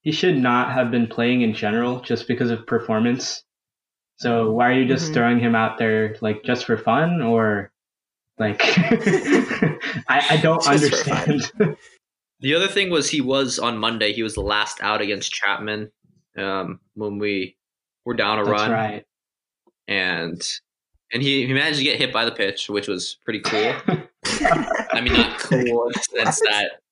[0.06, 3.42] he should not have been playing in general just because of performance.
[4.18, 5.14] So why are you just Mhm.
[5.14, 7.72] throwing him out there like just for fun or
[8.38, 8.60] like
[10.08, 10.68] I, I don't Just
[11.08, 11.52] understand.
[12.40, 14.12] The other thing was he was on Monday.
[14.12, 15.90] He was the last out against Chapman
[16.36, 17.56] um, when we
[18.04, 19.04] were down a That's run, right.
[19.88, 20.40] and
[21.14, 23.74] and he, he managed to get hit by the pitch, which was pretty cool.
[24.92, 26.85] I mean, not cool in the sense that he,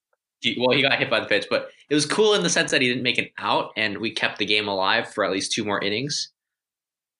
[0.57, 2.81] well, he got hit by the pitch, but it was cool in the sense that
[2.81, 5.63] he didn't make an out, and we kept the game alive for at least two
[5.63, 6.31] more innings.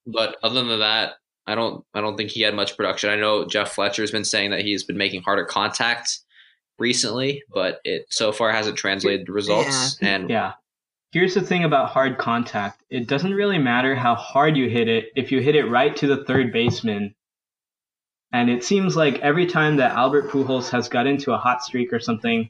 [0.05, 1.13] But other than that,
[1.47, 3.09] I don't I don't think he had much production.
[3.09, 6.19] I know Jeff Fletcher's been saying that he's been making harder contact
[6.79, 9.97] recently, but it so far hasn't translated to results.
[10.01, 10.53] And Yeah.
[11.11, 12.83] Here's the thing about hard contact.
[12.89, 16.07] It doesn't really matter how hard you hit it if you hit it right to
[16.07, 17.15] the third baseman.
[18.33, 21.93] And it seems like every time that Albert Pujols has got into a hot streak
[21.93, 22.49] or something,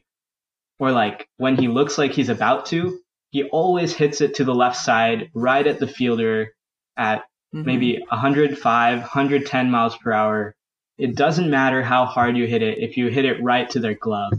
[0.78, 2.98] or like when he looks like he's about to,
[3.30, 6.54] he always hits it to the left side, right at the fielder
[6.96, 7.64] at Mhm.
[7.64, 10.54] maybe 105, 110 miles per hour.
[10.98, 13.94] It doesn't matter how hard you hit it if you hit it right to their
[13.94, 14.32] glove.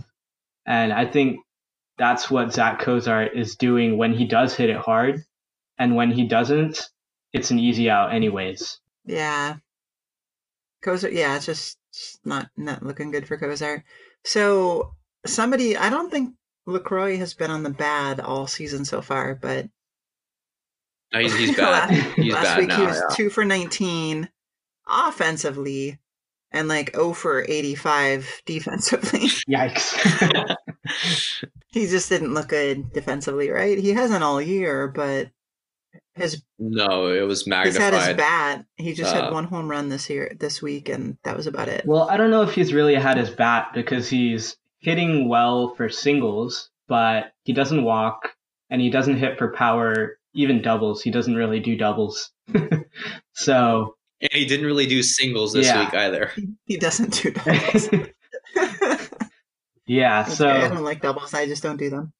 [0.65, 1.39] And I think
[1.97, 5.23] that's what Zack Cozart is doing when he does hit it hard.
[5.79, 6.89] And when he doesn't,
[7.33, 8.79] it's an easy out anyways.
[9.05, 9.57] Yeah.
[10.81, 11.77] Cozart, yeah, it's just
[12.25, 13.83] not not looking good for Cozart.
[14.23, 14.93] So
[15.29, 16.33] somebody, I don't think
[16.67, 19.67] Lucroy has been on the bad all season so far, but
[21.13, 21.89] no, he's, he's bad.
[21.91, 22.77] last, He's last bad week now.
[22.77, 23.15] he was yeah.
[23.15, 24.29] two for nineteen
[24.87, 25.99] offensively,
[26.51, 29.19] and like oh for eighty five defensively.
[29.49, 30.55] Yikes.
[31.71, 33.77] he just didn't look good defensively, right?
[33.77, 35.29] He hasn't all year, but
[36.15, 37.93] his no, it was magnified.
[37.93, 38.65] he's had his bat.
[38.75, 41.67] He just Uh, had one home run this year, this week, and that was about
[41.69, 41.85] it.
[41.85, 44.57] well, I don't know if he's really had his bat because he's
[44.87, 48.29] hitting well for singles, but he doesn't walk
[48.69, 51.01] and he doesn't hit for power, even doubles.
[51.01, 52.31] He doesn't really do doubles.
[53.33, 55.83] so, And he didn't really do singles this Yeah.
[55.83, 56.31] week either.
[56.63, 57.89] He doesn't do doubles.
[59.85, 60.47] yeah, That's so.
[60.47, 60.65] okay.
[60.65, 61.33] I don't like doubles.
[61.33, 62.13] I just don't do them.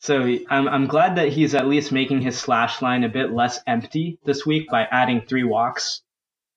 [0.00, 3.60] so I'm I'm glad that he's at least making his slash line a bit less
[3.66, 6.02] empty this week by adding three walks.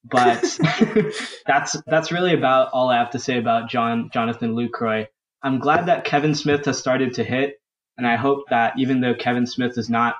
[0.07, 0.41] But
[1.47, 5.07] that's that's really about all I have to say about John Jonathan Lucroy.
[5.43, 7.55] I'm glad that Kevan Smith has started to hit,
[7.97, 10.15] and I hope that even though Kevan Smith is not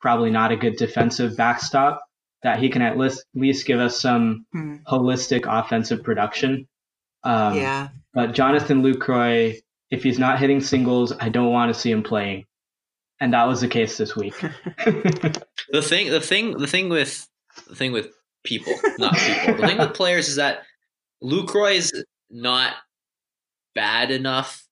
[0.00, 2.02] probably not a good defensive backstop,
[2.42, 4.76] that he can at least, least give us some Hmm.
[4.86, 6.68] holistic offensive production.
[7.22, 7.88] Um, yeah.
[8.12, 9.58] but Jonathan Lucroy,
[9.90, 12.44] if he's not hitting singles, I don't want to see him playing.
[13.18, 14.34] And that was the case this week.
[15.70, 17.26] The thing, the thing, the thing with
[17.66, 18.08] the thing with
[18.44, 19.56] people, not people.
[19.56, 20.62] the thing with players is that
[21.22, 22.74] Lucroy is not
[23.74, 24.64] bad enough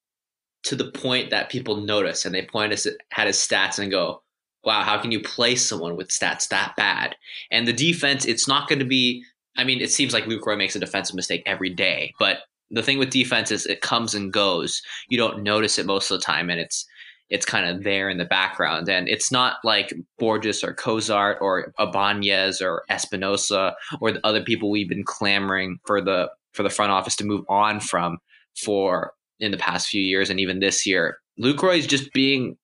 [0.64, 4.22] to the point that people notice and they point us at his stats and go,
[4.64, 7.16] "Wow, how can you play someone with stats that bad?"
[7.50, 9.24] And the defense, it's not going to be.
[9.56, 12.38] I mean, it seems like Lucroy makes a defensive mistake every day, but
[12.70, 14.80] the thing with defense is it comes and goes.
[15.08, 16.87] You don't notice it most of the time, and it's
[17.32, 18.90] it's kind of there in the background.
[18.90, 24.70] And it's not like Borges or Cozart or Ibanez or Espinosa or the other people
[24.70, 28.18] we've been clamoring for the for the front office to move on from
[28.54, 31.16] for in the past few years and even this year.
[31.40, 32.58] Lucroy is just being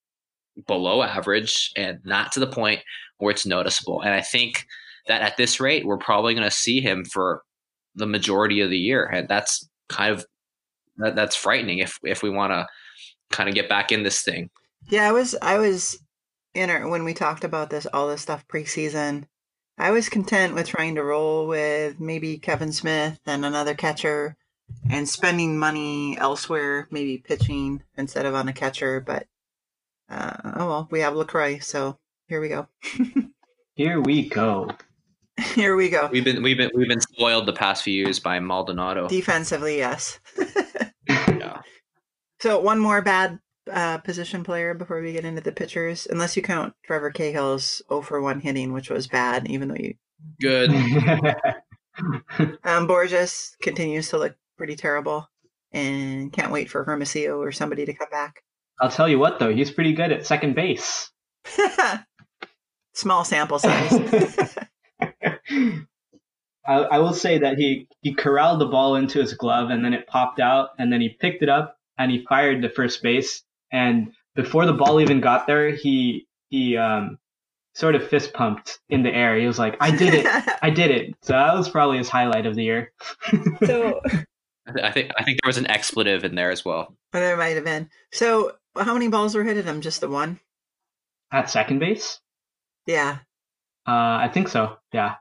[0.66, 2.80] below average and not to the point
[3.16, 4.02] where it's noticeable.
[4.02, 4.66] And I think
[5.06, 7.40] that at this rate, we're probably going to see him for
[7.94, 10.26] the majority of the year, and that's kind of
[10.98, 12.66] that, that's frightening if if we want to
[13.30, 14.50] kind of get back in this thing.
[14.88, 15.98] Yeah, I was I was
[16.54, 19.24] in our, when we talked about this all this stuff preseason.
[19.76, 24.36] I was content with trying to roll with maybe Kevan Smith and another catcher
[24.90, 29.00] and spending money elsewhere, maybe pitching instead of on a catcher.
[29.00, 29.26] But
[30.08, 32.68] uh, oh well, we have Lucroy, so here we go.
[33.74, 34.72] Here we go.
[35.54, 36.08] here we go.
[36.10, 39.06] We've been we've been we've been spoiled the past few years by Maldonado.
[39.06, 40.18] Defensively, yes.
[42.42, 42.50] yeah.
[42.50, 43.38] So one more bad
[43.70, 48.02] uh, position player before we get into the pitchers, unless you count Trevor Cahill's 0
[48.02, 49.94] for 1 hitting, which was bad, even though you.
[50.40, 50.70] Good.
[52.64, 55.28] um, Borges continues to look pretty terrible,
[55.72, 58.42] and can't wait for Hermosillo or somebody to come back.
[58.80, 61.10] I'll tell you what, though, he's pretty good at second base.
[62.94, 64.56] Small sample size.
[66.66, 69.94] I, I will say that he, he corralled the ball into his glove and then
[69.94, 73.42] it popped out and then he picked it up and he fired to first base.
[73.70, 77.18] And before the ball even got there, he he um,
[77.74, 79.36] sort of fist pumped in the air.
[79.38, 80.26] He was like, "I did it!
[80.62, 82.92] I did it!" So that was probably his highlight of the year.
[83.64, 84.00] so
[84.82, 86.94] I think I think there was an expletive in there as well.
[87.12, 87.90] There might have been.
[88.12, 89.80] So how many balls were hit at him?
[89.80, 90.40] Just the one?
[91.32, 92.20] At second base?
[92.86, 93.18] Yeah.
[93.86, 94.78] Uh, I think so.
[94.92, 95.16] Yeah.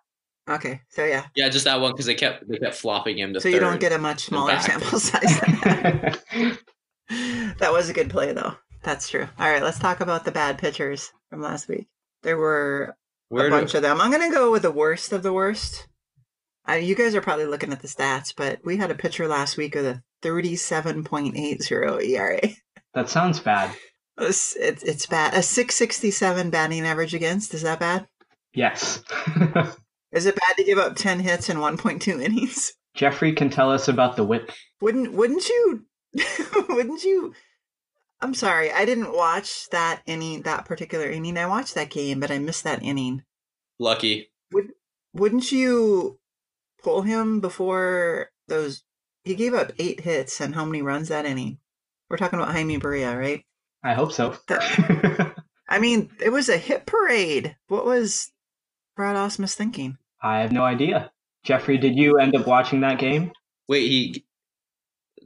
[0.49, 1.25] Okay, so yeah.
[1.35, 3.41] Yeah, just that one because they kept they kept flopping him to.
[3.41, 5.21] So you don't get a much smaller sample size.
[5.21, 6.19] that.
[7.09, 8.55] that was a good play, though.
[8.83, 9.27] That's true.
[9.37, 11.87] All right, let's talk about the bad pitchers from last week.
[12.23, 12.95] There were
[13.29, 13.77] Where a bunch do...
[13.77, 13.99] of them.
[13.99, 15.87] I'm going to go with the worst of the worst.
[16.65, 19.57] I, you guys are probably looking at the stats, but we had a pitcher last
[19.57, 22.39] week with a 37.80 ERA.
[22.93, 23.75] That sounds bad.
[24.19, 25.35] It's, it's, it's bad.
[25.35, 27.53] A 667 batting average against.
[27.53, 28.07] Is that bad?
[28.55, 29.03] Yes.
[30.17, 32.73] Is it bad to give up 10 hits in 1.2 innings?
[32.95, 34.51] Jeffrey can tell us about the whip.
[34.81, 35.85] Wouldn't wouldn't you
[36.69, 37.35] wouldn't you
[38.19, 41.37] I'm sorry, I didn't watch that inning that particular inning.
[41.37, 43.21] I watched that game, but I missed that inning.
[43.77, 44.31] Lucky.
[44.53, 44.71] Would
[45.13, 46.19] wouldn't you
[46.81, 48.81] pull him before those
[49.23, 51.59] he gave up eight hits and how many runs that inning?
[52.09, 53.45] We're talking about Jaime Barria, right?
[53.83, 54.35] I hope so.
[55.69, 57.55] I mean, it was a hit parade.
[57.67, 58.31] What was
[58.95, 59.99] Brad Ausmus thinking?
[60.21, 61.11] I have no idea.
[61.43, 63.31] Jeffrey, did you end up watching that game?
[63.67, 64.25] Wait, he.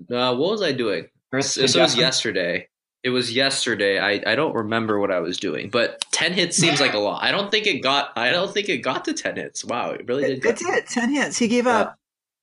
[0.10, 1.08] Uh, what was I doing?
[1.32, 2.67] This was yesterday.
[3.04, 3.99] It was yesterday.
[3.99, 7.23] I, I don't remember what I was doing, but ten hits seems like a lot.
[7.23, 8.12] I don't think it got.
[8.15, 9.65] I don't think it got to ten hits.
[9.65, 10.45] Wow, it really did.
[10.45, 11.38] It, it did ten hits.
[11.38, 11.97] He gave up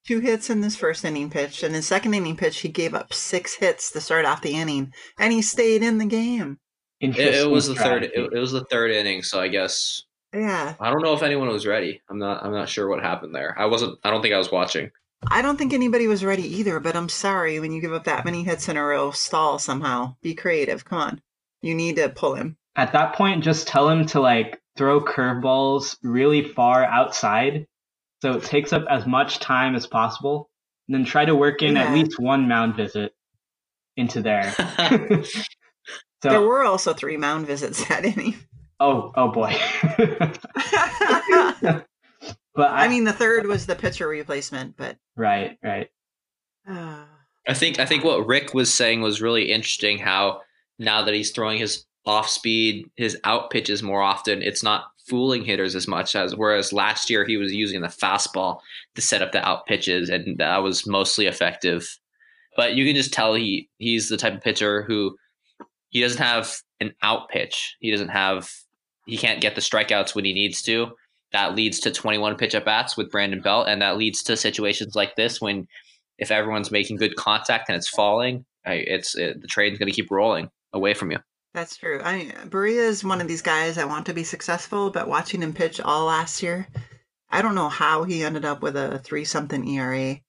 [0.06, 3.12] two hits in this first inning pitch, and in second inning pitch he gave up
[3.12, 6.58] six hits to start off the inning, and he stayed in the game.
[7.00, 8.04] It, it, was the third.
[8.04, 10.02] It, it was the third inning, so I guess
[10.34, 10.74] yeah.
[10.80, 12.00] I don't know if anyone was ready.
[12.08, 13.54] I'm not I'm not sure what happened there.
[13.58, 14.90] I wasn't I don't think I was watching.
[15.26, 18.24] I don't think anybody was ready either, but I'm sorry when you give up that
[18.24, 20.14] many hits in a row, stall somehow.
[20.22, 20.84] Be creative.
[20.84, 21.20] Come on.
[21.60, 22.56] You need to pull him.
[22.76, 27.66] At that point, just tell him to like throw curveballs really far outside
[28.22, 30.50] so it takes up as much time as possible.
[30.86, 31.84] And then try to work in yeah.
[31.84, 33.12] at least one mound visit
[33.96, 34.52] into there.
[35.24, 35.24] so,
[36.22, 38.36] there were also three mound visits that inning.
[38.80, 39.54] Oh, oh boy.
[42.54, 45.88] but I, I, mean, the third was the pitcher replacement, but right, right.
[47.48, 49.98] I think I think what Rick was saying was really interesting.
[49.98, 50.42] How
[50.78, 55.42] now that he's throwing his off speed, his out pitches more often, it's not fooling
[55.42, 58.60] hitters as much as whereas last year he was using the fastball
[58.94, 61.98] to set up the out pitches, and that was mostly effective.
[62.54, 65.16] But you can just tell he he's the type of pitcher who
[65.88, 67.76] he doesn't have an out pitch.
[67.80, 68.50] He doesn't have
[69.08, 70.92] he can't get the strikeouts when he needs to.
[71.32, 74.94] That leads to 21 pitch at bats with Brandon Belt, and that leads to situations
[74.94, 75.66] like this when
[76.18, 80.10] if everyone's making good contact and it's falling, it's it, the train's going to keep
[80.10, 81.18] rolling away from you.
[81.54, 82.00] That's true.
[82.02, 85.42] I mean, Barria is one of these guys I want to be successful, but watching
[85.42, 86.68] him pitch all last year,
[87.30, 90.20] I don't know how he ended up with a three something ERA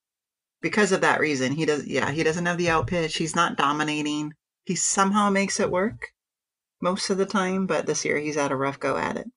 [0.61, 1.51] because of that reason.
[1.51, 3.17] He does, yeah, he doesn't have the out pitch.
[3.17, 4.33] He's not dominating.
[4.65, 6.07] He somehow makes it work
[6.81, 9.27] most of the time, but this year he's had a rough go at it.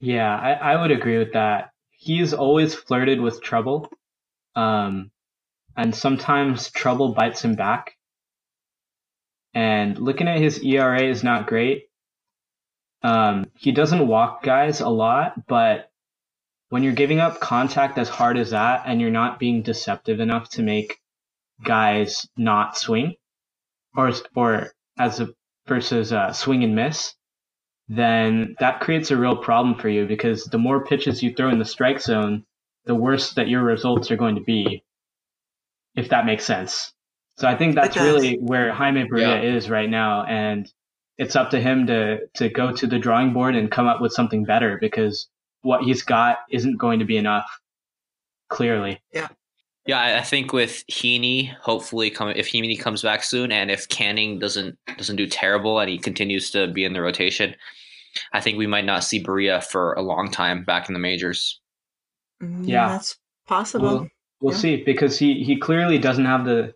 [0.00, 1.70] Yeah, I, I would agree with that.
[1.90, 3.90] He's always flirted with trouble.
[4.54, 5.10] Um,
[5.76, 7.96] and sometimes trouble bites him back.
[9.54, 11.84] And looking at his ERA is not great.
[13.02, 15.90] Um, he doesn't walk guys a lot, but
[16.68, 20.48] when you're giving up contact as hard as that and you're not being deceptive enough
[20.50, 20.98] to make
[21.62, 23.14] guys not swing
[23.94, 25.28] or or as a
[25.66, 27.14] versus uh, swing and miss,
[27.88, 31.58] then that creates a real problem for you because the more pitches you throw in
[31.58, 32.44] the strike zone,
[32.84, 34.82] the worse that your results are going to be,
[35.94, 36.92] if that makes sense.
[37.38, 39.56] So I think that's really where Jaime Barria yeah.
[39.56, 40.70] is right now, and
[41.18, 44.12] it's up to him to to go to the drawing board and come up with
[44.12, 45.28] something better because
[45.62, 47.46] what he's got isn't going to be enough.
[48.48, 49.28] Clearly, yeah.
[49.86, 54.38] Yeah, I think with Heaney, hopefully, come if Heaney comes back soon, and if Canning
[54.38, 57.56] doesn't doesn't do terrible and he continues to be in the rotation,
[58.32, 61.60] I think we might not see Barria for a long time back in the majors.
[62.40, 62.88] Mm, Yeah.
[62.88, 63.18] that's
[63.48, 63.88] possible.
[63.88, 64.08] we'll,
[64.40, 64.58] we'll Yeah.
[64.60, 66.74] see because he he clearly doesn't have the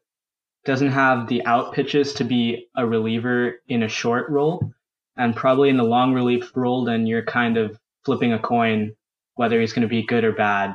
[0.65, 4.73] doesn't have the out pitches to be a reliever in a short role,
[5.17, 8.93] and probably in the long relief role, then you're kind of flipping a coin
[9.37, 10.75] whether he's going to be good or bad.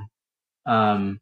[0.66, 1.20] Um,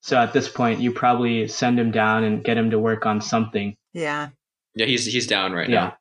[0.00, 3.20] so at this point, you probably send him down and get him to work on
[3.20, 3.76] something.
[3.92, 4.30] yeah.
[4.74, 5.96] Yeah, he's he's down right yeah, now.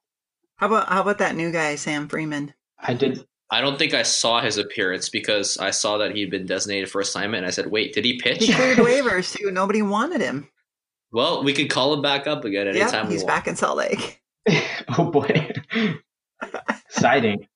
[0.57, 2.53] How about how about that new guy, Sam Freeman?
[2.77, 3.25] I did.
[3.49, 7.01] I don't think I saw his appearance because I saw that he'd been designated for
[7.01, 9.49] assignment, and I said, "Wait, did he pitch?" He cleared waivers too.
[9.49, 10.47] Nobody wanted him.
[11.11, 13.29] well, we could call him back up again Yeah, anytime we he's want.
[13.29, 14.21] back in Salt Lake.
[14.99, 15.49] oh boy,
[16.89, 17.47] exciting!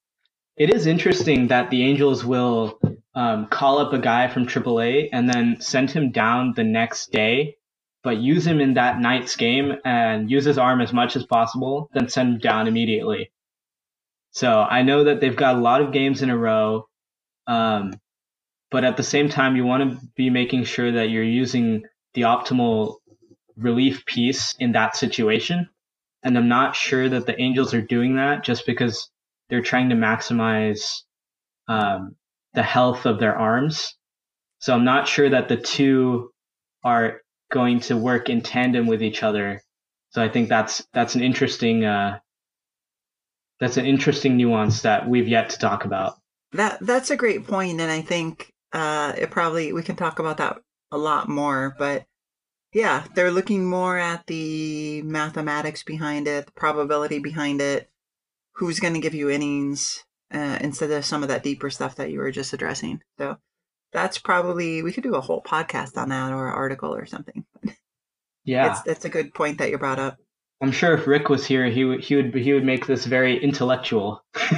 [0.57, 2.79] It is interesting that the Angels will
[3.13, 7.57] um, call up a guy from AAA and then send him down the next day,
[8.03, 11.89] but use him in that night's game and use his arm as much as possible,
[11.93, 13.31] then send him down immediately.
[14.31, 16.87] So I know that they've got a lot of games in a row,
[17.47, 17.93] um,
[18.69, 21.83] but at the same time, you want to be making sure that you're using
[22.13, 22.95] the optimal
[23.57, 25.69] relief piece in that situation.
[26.23, 29.09] And I'm not sure that the Angels are doing that just because
[29.49, 31.01] they're trying to maximize
[31.67, 32.15] um,
[32.53, 33.95] the health of their arms.
[34.59, 36.31] So I'm not sure that the two
[36.83, 37.21] are
[37.51, 39.61] going to work in tandem with each other.
[40.11, 42.19] So I think that's that's an interesting uh,
[43.59, 46.15] that's an interesting nuance that we've yet to talk about.
[46.53, 50.37] That that's a great point, and I think uh, it probably we can talk about
[50.37, 50.57] that
[50.91, 51.75] a lot more.
[51.77, 52.05] But
[52.73, 57.89] yeah, they're looking more at the mathematics behind it, the probability behind it,
[58.53, 62.11] who's going to give you innings uh, instead of some of that deeper stuff that
[62.11, 63.01] you were just addressing.
[63.17, 63.37] So
[63.93, 67.45] that's probably we could do a whole podcast on that or an article or something.
[68.43, 70.17] Yeah, It's that's a good point that you brought up.
[70.61, 73.41] I'm sure if Rick was here, he would he would he would make this very
[73.43, 74.23] intellectual.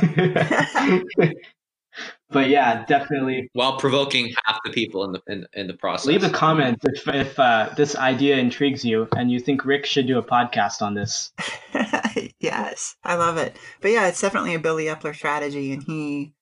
[2.34, 6.08] but yeah, definitely while provoking half the people in the in, in the process.
[6.08, 10.08] leave a comment if if uh, this idea intrigues you and you think Rick should
[10.08, 11.32] do a podcast on this.
[12.40, 13.56] yes, I love it.
[13.82, 16.34] But yeah, it's definitely a Billy Eppler strategy, and he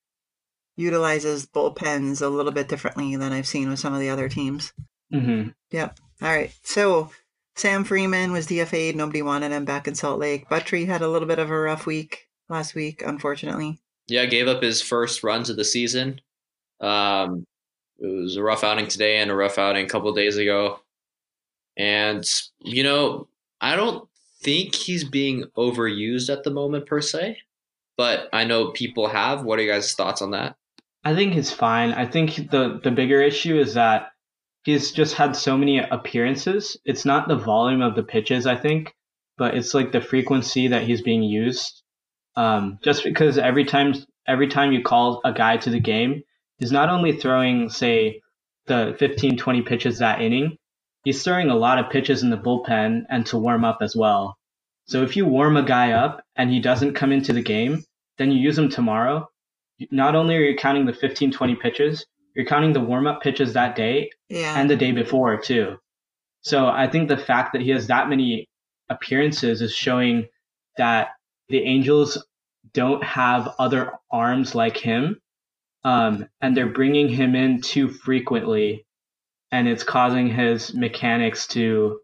[0.78, 4.74] utilizes bullpens a little bit differently than I've seen with some of the other teams.
[5.12, 6.00] hmm Yep.
[6.22, 6.52] All right.
[6.64, 7.12] So
[7.56, 8.96] Sam Freeman was DFA'd.
[8.96, 10.48] Nobody wanted him back in Salt Lake.
[10.50, 13.81] Buttrey had a little bit of a rough week last week, unfortunately.
[14.08, 16.22] Yeah, gave up his first runs of the season.
[16.80, 17.46] Um,
[18.00, 20.80] it was a rough outing today and a rough outing a couple days ago.
[21.78, 22.24] And
[22.60, 23.28] you know,
[23.62, 24.08] I don't
[24.42, 27.38] think he's being overused at the moment per se,
[27.98, 29.44] but I know people have.
[29.44, 30.56] What are you guys' thoughts on that?
[31.04, 31.92] I think he's fine.
[31.92, 34.12] I think the the bigger issue is that
[34.64, 36.78] he's just had so many appearances.
[36.86, 38.94] It's not the volume of the pitches, I think,
[39.38, 41.81] but it's like the frequency that he's being used.
[42.36, 43.94] Um, just because every time
[44.28, 46.24] every time you call a guy to the game,
[46.58, 48.22] he's not only throwing say
[48.68, 50.58] the 15 20 pitches that inning,
[51.04, 54.38] he's throwing a lot of pitches in the bullpen and to warm up as well.
[54.86, 57.84] So if you warm a guy up and he doesn't come into the game,
[58.18, 59.28] then you use him tomorrow.
[59.90, 62.06] Not only are you counting the 15 20 pitches,
[62.36, 64.54] you're counting the warm up pitches that day Yeah.
[64.58, 65.78] and the day before too.
[66.42, 68.48] So I think the fact that he has that many
[68.90, 70.28] appearances is showing
[70.78, 71.10] that
[71.50, 72.24] the Angels
[72.74, 75.20] don't have other arms like him,
[75.84, 78.86] um, and they're bringing him in too frequently,
[79.52, 82.00] and it's causing his mechanics to.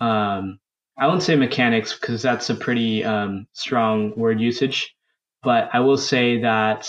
[0.00, 0.58] Um,
[0.96, 4.94] I won't say mechanics because that's a pretty um, strong word usage,
[5.42, 6.88] but I will say that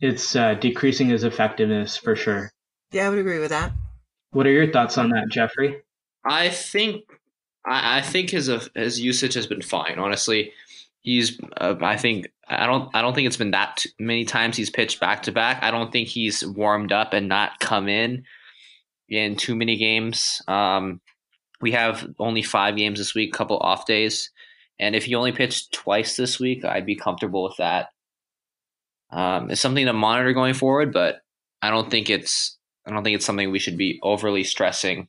[0.00, 2.52] it's uh, decreasing his effectiveness for sure.
[2.92, 3.72] yeah, I would agree with that.
[4.30, 5.82] What are your thoughts on that, Jeffrey?
[6.24, 7.04] I think
[7.66, 9.98] I, I think his uh, his usage has been fine.
[9.98, 10.52] Honestly,
[11.02, 14.70] he's uh, I think I don't I don't think it's been that many times he's
[14.70, 15.62] pitched back to back.
[15.62, 18.24] I don't think he's warmed up and not come in
[19.08, 20.40] in too many games.
[20.48, 21.00] Um,
[21.60, 24.30] we have only five games this week, couple off days,
[24.78, 27.88] and if he only pitched twice this week, I'd be comfortable with that.
[29.10, 31.20] Um, it's something to monitor going forward, but
[31.62, 35.08] I don't think it's I don't think it's something we should be overly stressing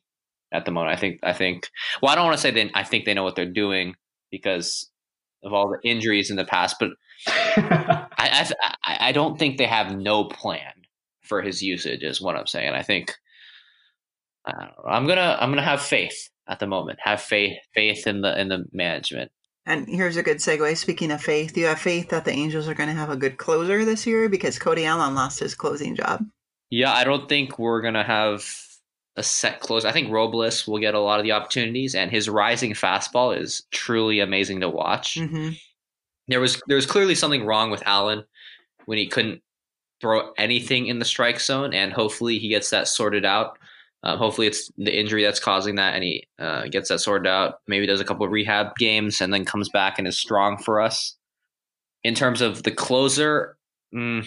[0.51, 0.95] at the moment.
[0.95, 1.69] I think I think
[2.01, 3.95] well, I don't want to say that I think they know what they're doing
[4.29, 4.90] because
[5.43, 6.91] of all the injuries in the past, but
[7.27, 8.51] I I,
[8.83, 10.71] I- I don't think they have no plan
[11.21, 12.03] for his usage.
[12.03, 12.73] Is what I'm saying.
[12.73, 13.13] I think
[14.45, 16.99] I don't know, I'm gonna I'm gonna have faith at the moment.
[17.03, 19.31] Have faith faith in the in the management.
[19.65, 20.75] And here's a good segue.
[20.75, 23.15] Speaking of faith, do you have faith that the Angels are going to have a
[23.15, 24.27] good closer this year?
[24.27, 26.25] Because Cody Allen lost his closing job.
[26.71, 28.43] Yeah, I don't think we're going to have
[29.17, 29.85] a set close.
[29.85, 33.63] I think Robles will get a lot of the opportunities, and his rising fastball is
[33.71, 35.15] truly amazing to watch.
[35.15, 35.51] Mm-hmm.
[36.27, 38.23] There was there was clearly something wrong with Allen
[38.85, 39.41] when he couldn't
[39.99, 43.57] throw anything in the strike zone, and hopefully he gets that sorted out.
[44.03, 47.59] Uh, hopefully it's the injury that's causing that, and he uh, gets that sorted out.
[47.67, 50.81] Maybe does a couple of rehab games and then comes back and is strong for
[50.81, 51.15] us.
[52.03, 53.57] In terms of the closer,
[53.93, 54.25] mm,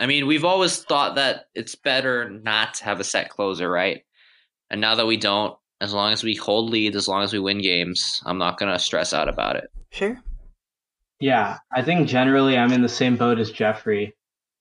[0.00, 4.02] I mean, we've always thought that it's better not to have a set closer, right?
[4.70, 7.38] And now that we don't, as long as we hold leads, as long as we
[7.38, 9.70] win games, I'm not going to stress out about it.
[9.90, 10.18] Sure.
[11.20, 14.14] Yeah, I think generally I'm in the same boat as Jeffrey.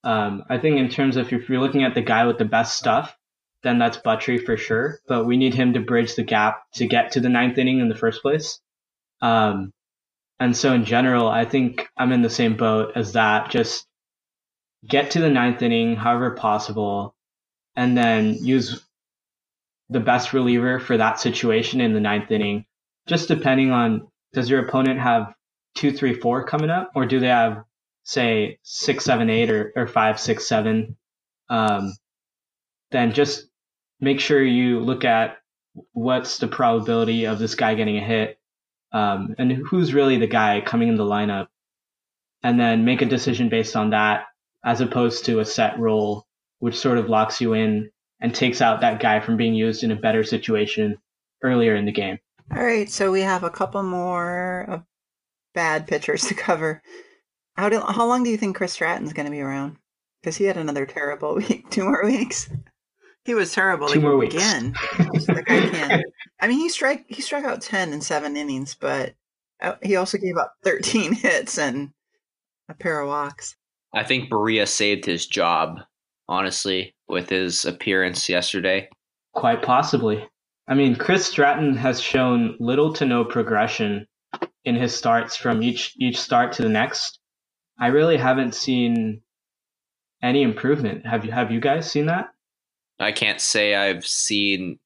[0.03, 2.77] Um, I think in terms of if you're looking at the guy with the best
[2.77, 3.15] stuff,
[3.63, 4.99] then that's Buttrey for sure.
[5.07, 7.87] But we need him to bridge the gap to get to the ninth inning in
[7.87, 8.59] the first place.
[9.21, 9.71] Um,
[10.39, 13.49] and so in general, I think I'm in the same boat as that.
[13.49, 13.85] Just
[14.87, 17.15] get to the ninth inning, however possible,
[17.75, 18.85] and then use
[19.89, 22.65] the best reliever for that situation in the ninth inning.
[23.07, 25.33] Just depending on does your opponent have
[25.75, 27.63] two, three, four coming up, or do they have
[28.03, 30.95] say six, seven, eight, or, or five, six, seven?
[31.49, 31.93] Um,
[32.91, 33.47] then just
[33.99, 35.37] make sure you look at
[35.93, 38.39] what's the probability of this guy getting a hit
[38.91, 41.47] um, and who's really the guy coming in the lineup
[42.43, 44.25] and then make a decision based on that
[44.63, 46.25] as opposed to a set role,
[46.59, 47.89] which sort of locks you in
[48.19, 50.97] and takes out that guy from being used in a better situation
[51.43, 52.17] earlier in the game.
[52.55, 54.83] All right, so we have a couple more of
[55.53, 56.81] bad pitchers to cover.
[57.55, 59.77] How do, how long do you think Chris Stratton's going to be around?
[60.21, 61.69] Because he had another terrible week.
[61.69, 62.49] Two more weeks.
[63.25, 63.87] He was terrible.
[63.87, 64.35] Two more weeks.
[64.35, 64.73] again.
[64.97, 66.05] the guy can't.
[66.39, 69.13] I mean, he struck he struck out ten in seven innings, but
[69.61, 71.91] uh, he also gave up thirteen hits and
[72.69, 73.55] a pair of walks.
[73.93, 75.79] I think Barria saved his job,
[76.27, 78.89] honestly, with his appearance yesterday.
[79.33, 80.27] Quite possibly.
[80.67, 84.07] I mean, Chris Stratton has shown little to no progression
[84.63, 87.19] in his starts from each each start to the next.
[87.79, 89.21] I really haven't seen
[90.21, 91.05] any improvement.
[91.05, 92.29] Have you have you guys seen that?
[92.99, 94.77] I can't say I've seen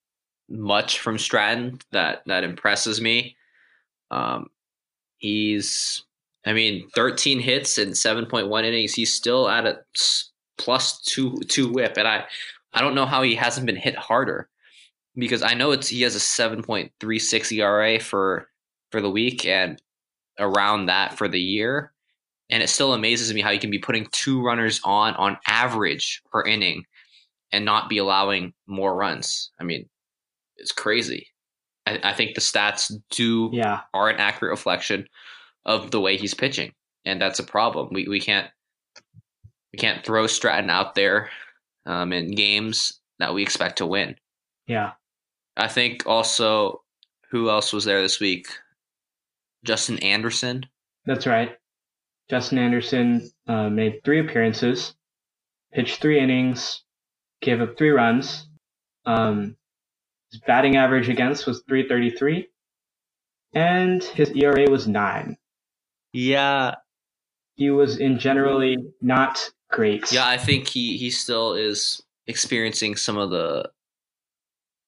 [0.50, 3.36] much from Stratton that that impresses me.
[4.12, 4.48] Um,
[5.18, 6.06] he's
[6.46, 8.94] I mean, 13 hits and 7.1 innings.
[8.94, 9.80] He's still at a
[10.58, 12.26] plus two two whip, and I
[12.74, 14.50] I don't know how he hasn't been hit harder
[15.16, 18.50] because I know it's he has a 7.36 ERA for
[18.92, 19.82] for the week and
[20.40, 21.94] around that for the year,
[22.50, 26.22] and it still amazes me how he can be putting two runners on on average
[26.32, 26.84] per inning
[27.52, 29.52] and not be allowing more runs.
[29.60, 29.88] I mean,
[30.58, 31.28] it's crazy.
[31.86, 33.82] I, I think the stats do yeah.
[33.94, 35.08] are an accurate reflection
[35.66, 36.74] of the way he's pitching,
[37.06, 37.90] and that's a problem.
[37.92, 38.50] We we can't
[39.72, 41.30] we can't throw Stratton out there
[41.86, 44.16] um, in games that we expect to win.
[44.68, 44.94] Yeah,
[45.58, 46.84] I think also
[47.32, 48.48] who else was there this week?
[49.66, 50.66] Justin Anderson.
[51.06, 51.58] That's right.
[52.30, 54.96] Justin Anderson uh, made three appearances,
[55.74, 56.84] pitched three innings,
[57.42, 58.48] gave up three runs.
[59.06, 59.58] Um,
[60.32, 62.48] his batting average against was 333,
[63.54, 65.38] and his ERA was nine.
[66.14, 66.76] Yeah.
[67.56, 70.12] He was in generally not great.
[70.12, 73.70] Yeah, I think he he still is experiencing some of the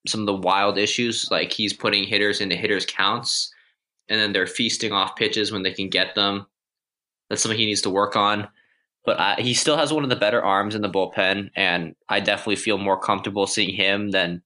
[0.07, 1.30] some of the wild issues.
[1.30, 3.53] Like he's putting hitters into hitters counts,
[4.07, 6.47] and then they're feasting off pitches when they can get them.
[7.30, 8.47] That's something he needs to work on.
[9.05, 12.19] But I, he still has one of the better arms in the bullpen, and I
[12.19, 14.41] definitely feel more comfortable seeing him than,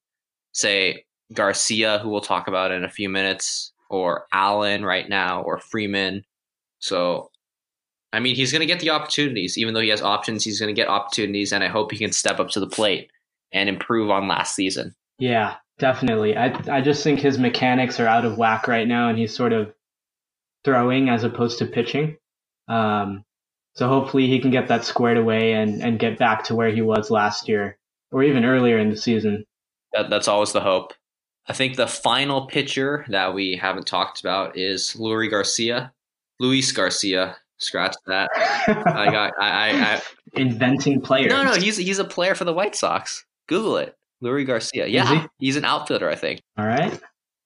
[0.51, 5.59] say, Garcia, who we'll talk about in a few minutes, or Allen right now, or
[5.59, 6.25] Freeman.
[6.79, 7.29] So,
[8.11, 9.57] I mean, he's going to get the opportunities.
[9.57, 12.11] Even though he has options, he's going to get opportunities, and I hope he can
[12.11, 13.11] step up to the plate
[13.51, 14.95] and improve on last season.
[15.17, 16.37] Yeah, definitely.
[16.37, 19.53] I I just think his mechanics are out of whack right now, and he's sort
[19.53, 19.73] of
[20.63, 22.17] throwing as opposed to pitching.
[22.67, 23.23] Um,
[23.73, 26.81] so hopefully he can get that squared away and, and get back to where he
[26.81, 27.77] was last year
[28.11, 29.45] or even earlier in the season.
[29.93, 30.93] That, that's always the hope.
[31.47, 35.93] I think the final pitcher that we haven't talked about is Leury Garcia.
[36.39, 37.37] Luis Garcia.
[37.57, 38.29] Scratch that.
[38.35, 39.33] I got.
[39.39, 40.01] I, I, I
[40.33, 41.29] inventing players.
[41.29, 43.25] No, no, he's he's a player for the White Sox.
[43.47, 43.97] Google it.
[44.23, 44.87] Leury Garcia.
[44.87, 45.27] Yeah, he?
[45.39, 46.41] he's an outfielder, I think.
[46.57, 46.99] All right.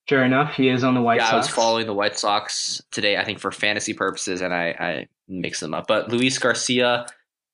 [0.09, 1.33] Sure enough, he is on the White yeah, Sox.
[1.33, 5.07] I was following the White Sox today, I think, for fantasy purposes, and I, I
[5.29, 5.87] mix them up.
[5.87, 7.05] But Luis Garcia,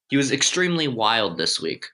[0.10, 1.86] he was extremely wild this week.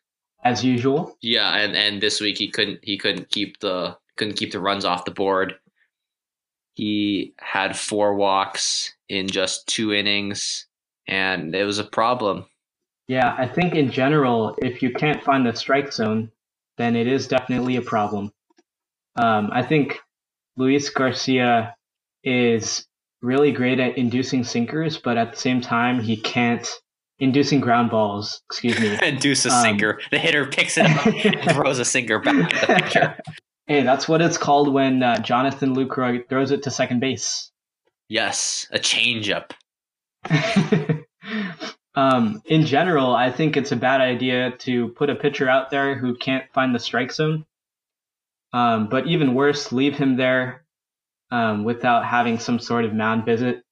[0.46, 1.18] As usual.
[1.22, 4.86] Yeah, and, and this week he couldn't he couldn't keep the couldn't keep the runs
[4.86, 5.56] off the board.
[6.76, 10.66] He had four walks in just two innings,
[11.08, 12.46] and it was a problem.
[13.08, 16.32] Yeah, I think in general, if you can't find the strike zone,
[16.78, 18.32] then it is definitely a problem.
[19.16, 20.00] Um, I think
[20.58, 21.76] Luis Garcia
[22.24, 22.86] is
[23.22, 26.68] really great at inducing sinkers, but at the same time, he can't
[27.20, 28.42] inducing ground balls.
[28.50, 28.98] Excuse me.
[29.08, 30.02] Induce a Um, sinker.
[30.12, 33.18] The hitter picks it up and throws a sinker back at the pitcher.
[33.68, 37.52] hey, that's what it's called when uh, Jonathan Lucroy throws it to second base.
[38.08, 39.52] Yes, a changeup.
[41.96, 45.96] um, in general, I think it's a bad idea to put a pitcher out there
[45.96, 47.46] who can't find the strike zone.
[48.54, 50.66] Um, but even worse, leave him there
[51.32, 53.64] um, without having some sort of mound visit.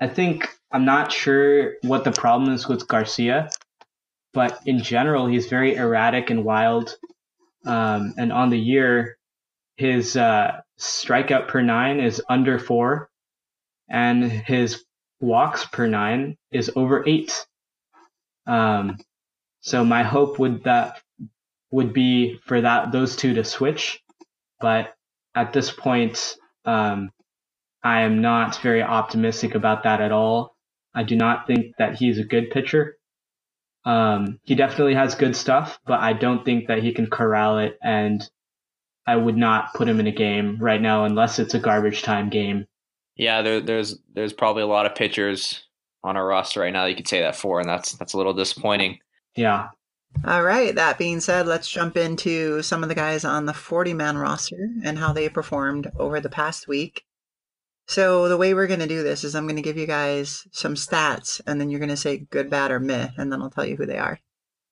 [0.00, 3.50] I think I'm not sure what the problem is with Garcia,
[4.32, 6.96] but in general, he's very erratic and wild.
[7.66, 9.16] Um, and on the year,
[9.76, 13.08] his uh, strikeout per nine is under four,
[13.94, 14.84] and his
[15.20, 17.46] walks per nine is over eight.
[18.44, 18.98] Um,
[19.60, 21.00] so my hope would that
[21.70, 24.00] would be for that those two to switch,
[24.60, 24.94] but
[25.36, 27.10] at this point, um,
[27.84, 30.56] I am not very optimistic about that at all.
[30.92, 32.96] I do not think that he's a good pitcher.
[33.84, 37.78] Um, he definitely has good stuff, but I don't think that he can corral it,
[37.82, 38.28] and
[39.06, 42.28] I would not put him in a game right now unless it's a garbage time
[42.28, 42.66] game.
[43.16, 45.64] Yeah, there, there's there's probably a lot of pitchers
[46.02, 48.34] on our roster right now you could say that for, and that's that's a little
[48.34, 48.98] disappointing.
[49.36, 49.68] Yeah.
[50.24, 50.74] All right.
[50.74, 54.68] That being said, let's jump into some of the guys on the 40 man roster
[54.84, 57.02] and how they performed over the past week.
[57.88, 60.46] So, the way we're going to do this is I'm going to give you guys
[60.52, 63.50] some stats and then you're going to say good, bad, or meh, and then I'll
[63.50, 64.20] tell you who they are.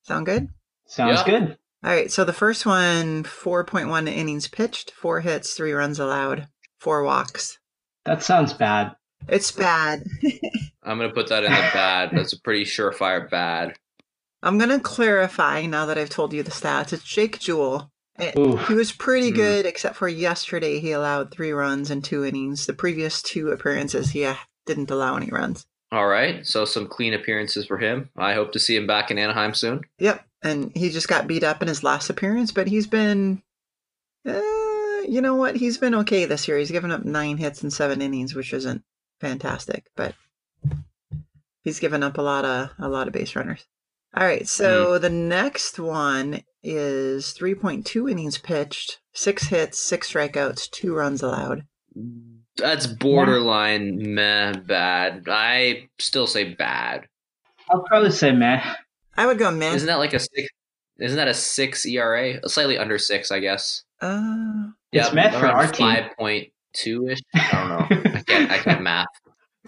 [0.05, 0.49] Sound good?
[0.86, 1.24] Sounds Yeah.
[1.40, 1.59] good.
[1.84, 2.11] All right.
[2.11, 7.59] So, the first one 4.1 innings pitched, four hits, three runs allowed, four walks.
[8.05, 8.96] That sounds bad.
[9.28, 10.05] It's bad.
[10.82, 12.11] I'm gonna put that in the bad.
[12.12, 13.74] That's a pretty surefire bad.
[14.44, 16.92] I'm going to clarify now that I've told you the stats.
[16.92, 17.92] It's Jake Jewell.
[18.18, 18.32] Eh,
[18.66, 19.36] He was pretty Hmm.
[19.36, 20.80] good, except for yesterday.
[20.80, 22.66] He allowed three runs in two innings.
[22.66, 24.34] The previous two appearances, he uh,
[24.66, 25.64] didn't allow any runs.
[25.92, 28.11] All right, so some clean appearances for him.
[28.16, 29.82] I hope to see him back in Anaheim soon.
[30.00, 33.42] Yep, and he just got beat up in his last appearance, but he's been,
[34.26, 34.40] uh,
[35.09, 35.57] you know what?
[35.57, 36.59] He's been okay this year.
[36.59, 38.82] He's given up nine hits in seven innings, which isn't
[39.20, 40.14] fantastic, but
[41.62, 43.66] he's given up a lot of a lot of base runners.
[44.14, 50.94] All right, so the next one is 3.2 innings pitched, six hits, six strikeouts, two
[50.94, 51.64] runs allowed.
[52.59, 55.24] That's borderline meh bad.
[55.28, 57.07] I still say bad.
[57.70, 58.62] I'll probably say meh.
[59.16, 59.72] I would go meh.
[59.72, 60.48] Isn't that like a six?
[60.98, 62.46] Isn't that a six ERA?
[62.48, 63.84] Slightly under six, I guess.
[64.00, 65.86] Uh, It's meh for our team.
[65.86, 67.20] Five point two ish.
[67.34, 68.12] I don't know.
[68.18, 68.51] I can't.
[68.51, 69.07] I can't math.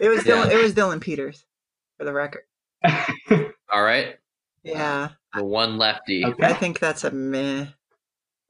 [0.01, 0.45] it was Yeah.
[0.47, 1.45] Dylan, it was Dylan Peters,
[1.99, 2.43] for the record.
[3.73, 4.17] All right,
[4.63, 6.25] Yeah, the one lefty.
[6.25, 6.45] Okay.
[6.47, 7.67] I think that's a meh,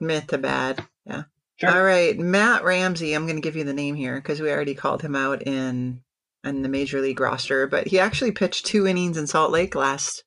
[0.01, 0.85] meh to bad.
[1.07, 1.23] Yeah.
[1.57, 1.71] Sure.
[1.71, 3.15] All right, Matt Ramsey.
[3.15, 6.01] I'm going to give you the name here because we already called him out in
[6.43, 10.25] in the major league roster, but he actually pitched two innings in Salt Lake last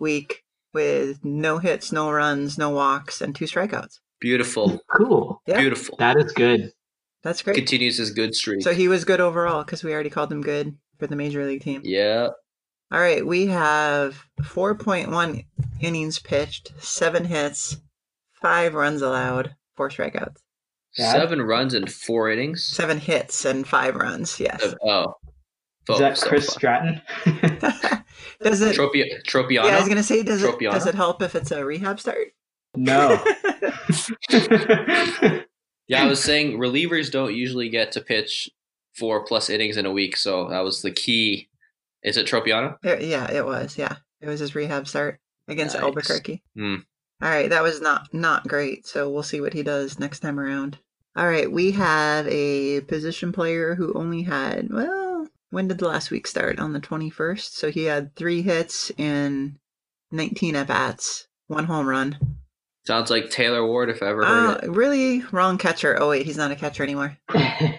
[0.00, 0.42] week
[0.74, 4.00] with no hits, no runs, no walks, and two strikeouts.
[4.20, 5.40] Beautiful, Cool.
[5.46, 5.58] Yeah.
[5.60, 5.96] beautiful.
[5.98, 6.72] That is good.
[7.22, 7.54] That's great.
[7.56, 8.62] Continues his good streak.
[8.62, 11.62] So he was good overall because we already called him good for the major league
[11.62, 11.82] team.
[11.84, 12.28] yeah.
[12.90, 15.44] All right, we have 4.1
[15.80, 17.76] innings pitched, seven hits,
[18.32, 20.36] five runs allowed, four strikeouts.
[20.96, 21.12] Bad.
[21.12, 22.64] Seven runs in four innings.
[22.64, 24.40] Seven hits and five runs.
[24.40, 24.62] Yes.
[24.64, 25.14] Of- Oh.
[25.90, 26.54] Is Oh, that Chris fun.
[26.54, 27.02] Stratton?
[28.42, 28.76] does it?
[28.76, 29.64] Tropi- Tropeano?
[29.66, 32.28] Yeah, I was gonna say, does it does it help if it's a rehab start?
[32.78, 33.22] No.
[35.90, 38.50] Yeah, I was saying relievers don't usually get to pitch
[38.94, 41.48] four plus innings in a week, so that was the key.
[42.02, 42.76] Is it Tropeano?
[42.84, 43.78] It- yeah, it was.
[43.78, 45.18] Yeah, it was his rehab start
[45.48, 45.84] against Nice.
[45.84, 46.42] Albuquerque.
[46.54, 46.76] Hmm.
[47.22, 48.86] All right, that was not not great.
[48.86, 50.76] So we'll see what he does next time around.
[51.16, 56.10] All right, we have a position player who only had well, when did the last
[56.10, 56.58] week start?
[56.58, 57.56] On the twenty first.
[57.56, 59.58] So he had three hits in
[60.12, 62.18] nineteen at bats, one home run.
[62.88, 64.70] Sounds like Taylor Ward if I ever heard Uh, it.
[64.70, 66.00] really wrong catcher.
[66.00, 67.18] Oh wait, he's not a catcher anymore.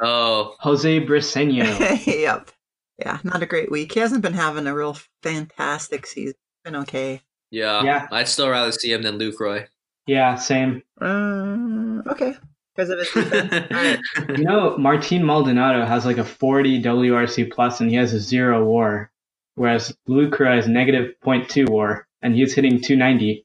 [0.00, 2.06] Oh, Jose Briceño.
[2.06, 2.50] yep.
[2.98, 3.92] Yeah, not a great week.
[3.94, 6.34] He hasn't been having a real fantastic season.
[6.64, 7.20] Been okay.
[7.50, 7.82] yeah.
[7.84, 8.06] Yeah.
[8.10, 9.66] I'd still rather see him than Lucroy.
[10.08, 10.82] Yeah, same.
[11.00, 12.34] Uh, okay.
[12.74, 14.02] Because of his defense.
[14.28, 18.64] You know, Martin Maldonado has like a 40 WRC plus and he has a zero
[18.64, 19.10] war,
[19.56, 23.44] whereas Lucroy has negative 0.2 war and he's hitting 290.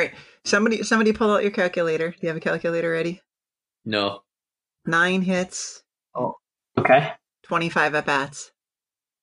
[0.00, 0.14] All right.
[0.44, 2.10] Somebody somebody pull out your calculator.
[2.10, 3.20] Do you have a calculator ready?
[3.84, 4.22] no.
[4.86, 5.82] nine hits,
[6.14, 6.36] Oh.
[6.78, 7.12] Okay.
[7.42, 8.50] 25 at bats.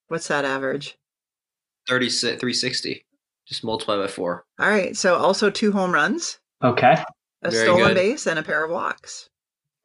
[0.09, 0.95] What's that average?
[1.87, 3.03] 36, 360.
[3.47, 4.45] Just multiply by four.
[4.59, 4.95] All right.
[4.95, 6.95] So also two home runs, Okay.
[7.43, 7.95] a Very stolen good.
[7.95, 9.29] base, and a pair of walks.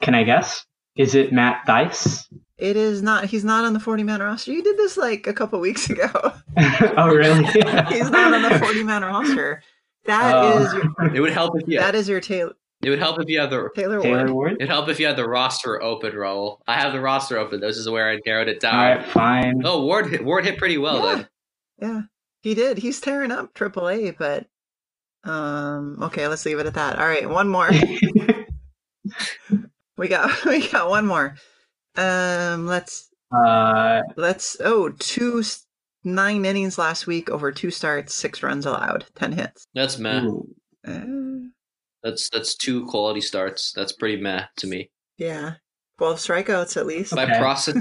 [0.02, 0.66] Can I guess?
[0.96, 2.26] Is it Matt Thaiss?
[2.58, 3.24] It is not.
[3.24, 4.52] He's not on the 40 man roster.
[4.52, 6.10] You did this like a couple weeks ago.
[6.98, 7.44] oh, really?
[7.88, 9.62] He's not on the 40 man roster.
[10.04, 10.58] That Oh.
[10.58, 11.78] is your, It would help if you.
[11.78, 13.68] that is your Taylor It would help if you had the.
[13.74, 14.04] Taylor Ward.
[14.04, 14.52] Taylor Ward?
[14.54, 16.58] It'd help if you had the roster open, Raul.
[16.66, 17.60] I have the roster open.
[17.60, 18.74] This is where I narrowed it down.
[18.74, 19.62] All right, fine.
[19.64, 21.14] Oh, Ward hit, Ward hit pretty well Yeah.
[21.14, 21.28] then.
[21.80, 22.00] Yeah,
[22.42, 22.78] he did.
[22.78, 24.46] He's tearing up AAA, but
[25.24, 26.98] um, okay, let's leave it at that.
[26.98, 27.70] All right, one more.
[29.96, 31.36] we got we got one more.
[31.96, 35.66] Um, let's uh, let's oh two s-
[36.04, 39.66] nine innings last week over two starts, six runs allowed, ten hits.
[39.74, 40.26] That's meh.
[40.86, 41.00] Uh,
[42.02, 43.72] That's that's two quality starts.
[43.72, 44.90] That's pretty meh to me.
[45.18, 45.54] yeah,
[45.98, 47.14] twelve strikeouts at least.
[47.14, 47.76] By process,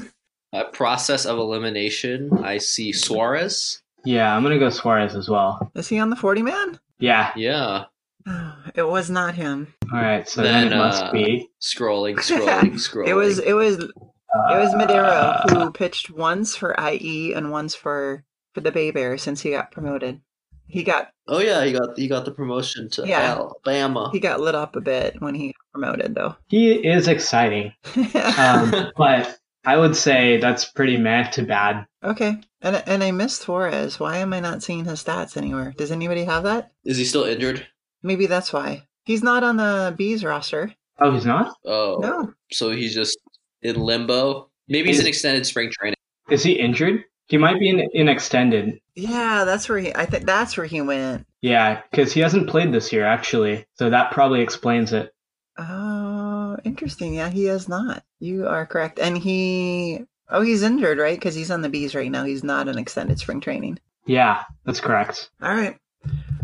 [0.51, 3.81] by process of elimination, I see Suarez.
[4.05, 5.71] yeah, I'm gonna go Suarez as well.
[5.75, 6.79] Is he on the forty man?
[6.99, 7.31] Yeah.
[7.35, 7.85] Yeah,
[8.75, 9.73] It was not him.
[9.91, 11.49] All right, so then, Then, it must uh, be.
[11.59, 13.07] scrolling, scrolling, scrolling.
[13.07, 13.91] It was it was
[14.33, 18.23] It was Madero Uh, who pitched once for IE and once for
[18.53, 20.21] for the Bay Bears since he got promoted.
[20.67, 23.19] He got Oh yeah, he got he got the promotion to Yeah.
[23.35, 24.09] Alabama.
[24.13, 26.35] he got lit up a bit when he promoted though.
[26.47, 27.73] He is exciting,
[28.37, 31.85] um, but I would say that's pretty meh to bad.
[32.03, 33.99] okay, and and I missed Flores.
[33.99, 35.73] Why am I not seeing his stats anywhere?
[35.77, 36.71] Does anybody have that?
[36.85, 37.67] Is he still injured?
[38.01, 40.73] Maybe that's why he's not on the Bees roster.
[40.99, 41.55] Oh, he's not?
[41.65, 43.17] Oh, No, so he's just
[43.61, 44.49] in limbo.
[44.67, 45.95] Maybe he's Is- in extended spring training.
[46.29, 47.03] Is he injured?
[47.27, 48.79] He might be in, in extended.
[48.95, 49.93] yeah, that's where he.
[49.95, 51.25] I think that's where he went.
[51.41, 53.65] Yeah, because he hasn't played this year, actually.
[53.75, 55.13] So that probably explains it.
[55.57, 57.13] Oh, interesting.
[57.13, 58.03] Yeah, he has not.
[58.19, 58.99] You are correct.
[58.99, 61.17] And he, oh, he's injured, right?
[61.17, 62.25] Because he's on the bees right now.
[62.25, 63.79] He's not in extended spring training.
[64.05, 65.29] Yeah, that's correct.
[65.41, 65.77] All right.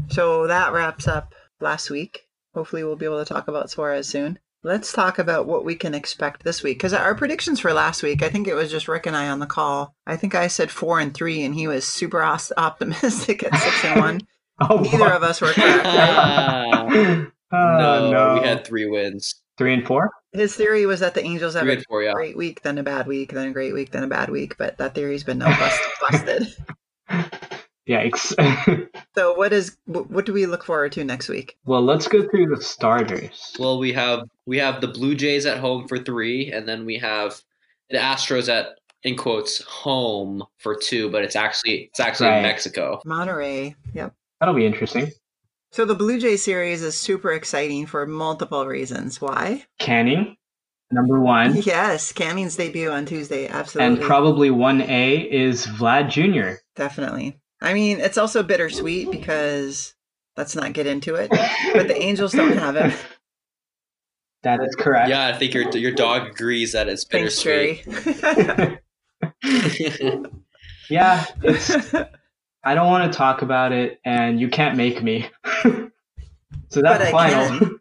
[0.09, 2.27] So that wraps up last week.
[2.53, 4.39] Hopefully, we'll be able to talk about Suarez soon.
[4.63, 6.77] Let's talk about what we can expect this week.
[6.77, 9.39] Because our predictions for last week, I think it was just Rick and I on
[9.39, 9.93] the call.
[10.05, 13.85] I think I said four and three, and he was super os- optimistic at six
[13.85, 14.21] and one.
[14.59, 15.85] Oh, Neither of us were correct.
[15.85, 17.27] right?
[17.51, 18.41] Oh, no, no.
[18.41, 19.35] we had three wins.
[19.57, 20.09] three and four.
[20.33, 22.13] His theory was that the Angels have Three a and four, yeah.
[22.13, 24.57] great week, then a bad week, then a great week, then a bad week.
[24.57, 25.79] But that theory's been no bust-
[26.09, 26.55] busted.
[27.87, 28.33] Yikes.
[29.15, 31.57] So what is what do we look forward to next week?
[31.65, 33.55] well, let's go through the starters.
[33.57, 36.99] Well, we have we have the Blue Jays at home for three, and then we
[36.99, 37.41] have
[37.89, 42.37] the Astros at in quotes home for two, but it's actually it's actually Right.
[42.37, 43.01] in Mexico.
[43.07, 43.73] Monterrey.
[43.95, 44.13] Yep.
[44.39, 45.11] That'll be interesting.
[45.71, 49.19] So the Blue Jay series is super exciting for multiple reasons.
[49.19, 49.63] Why?
[49.79, 50.37] Canning,
[50.91, 51.55] number one.
[51.65, 53.47] Yes, Canning's debut on Tuesday.
[53.47, 53.95] Absolutely.
[53.95, 56.59] And probably 1A is Vlad Jr.
[56.75, 57.39] Definitely.
[57.61, 59.95] I mean, it's also bittersweet because
[60.35, 61.29] let's not get into it.
[61.29, 62.91] But the Angels don't have him.
[64.43, 65.09] That is correct.
[65.09, 67.83] Yeah, I think your your dog agrees that it's Thanks, bittersweet.
[68.21, 68.79] Jerry.
[70.89, 71.93] yeah, it's.
[72.63, 75.27] I don't want to talk about it, and you can't make me.
[75.63, 77.71] so that's I final.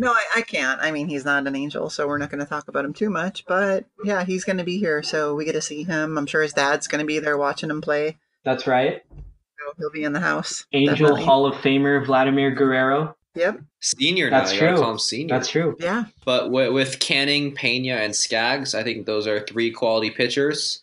[0.00, 0.80] No, I, I can't.
[0.80, 3.10] I mean, he's not an angel, so we're not going to talk about him too
[3.10, 3.44] much.
[3.46, 6.18] But yeah, he's going to be here, so we get to see him.
[6.18, 8.18] I'm sure his dad's going to be there watching him play.
[8.44, 9.02] that's right.
[9.10, 10.64] So he'll be in the house.
[10.72, 11.24] Angel Definitely.
[11.24, 13.14] Hall of Famer Vladimir Guerrero.
[13.36, 13.60] Yep.
[13.80, 14.76] Senior now, That's you true.
[14.76, 15.34] call him senior.
[15.36, 15.76] That's true.
[15.78, 16.04] Yeah.
[16.24, 20.82] But with, with Canning, Pena, and Skaggs, I think those are three quality pitchers,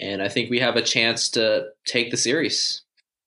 [0.00, 2.82] and I think we have a chance to take the series.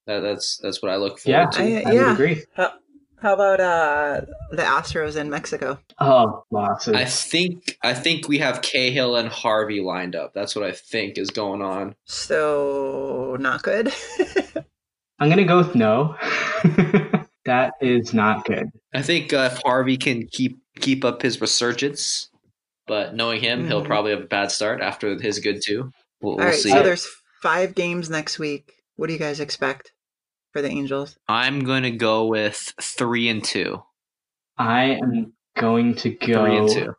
[0.08, 1.62] That, that's that's what I look Yeah, forward to.
[1.88, 2.04] I- I yeah.
[2.06, 2.44] would agree.
[2.56, 2.74] How,
[3.22, 5.80] how about uh the Astros in Mexico?
[6.00, 6.94] Oh, losses.
[6.96, 10.34] I think I think we have Cahill and Harvey lined up.
[10.34, 11.96] That's what I think is going on.
[12.06, 13.94] So not good.
[15.20, 16.16] I'm gonna go with no.
[17.46, 18.70] that is not good.
[18.94, 22.30] I think uh, if Harvey can keep keep up his resurgence,
[22.86, 23.88] but knowing him, he'll Mhm.
[23.88, 25.92] probably have a bad start after his good two.
[26.22, 26.56] We'll, All we'll right.
[26.56, 26.70] see.
[26.72, 27.08] So there's
[27.42, 28.74] five games next week.
[28.98, 29.92] What do you guys expect
[30.56, 31.18] for the Angels?
[31.28, 33.84] I'm going to go with three and two.
[34.58, 36.46] I am going to go.
[36.46, 36.94] Three and two.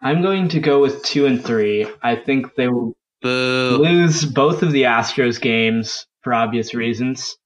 [0.00, 1.88] I'm going to go with two and three.
[2.00, 3.78] I think they will Boo.
[3.82, 7.36] lose both of the Astros games for obvious reasons.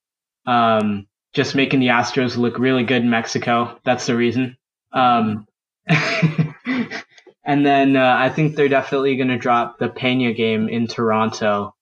[0.45, 3.81] Um, just making the Astros look really good in Mexico.
[3.85, 4.59] That's the reason.
[4.93, 5.47] Um,
[5.89, 11.75] and then uh, I think they're definitely going to drop the Pena game in Toronto,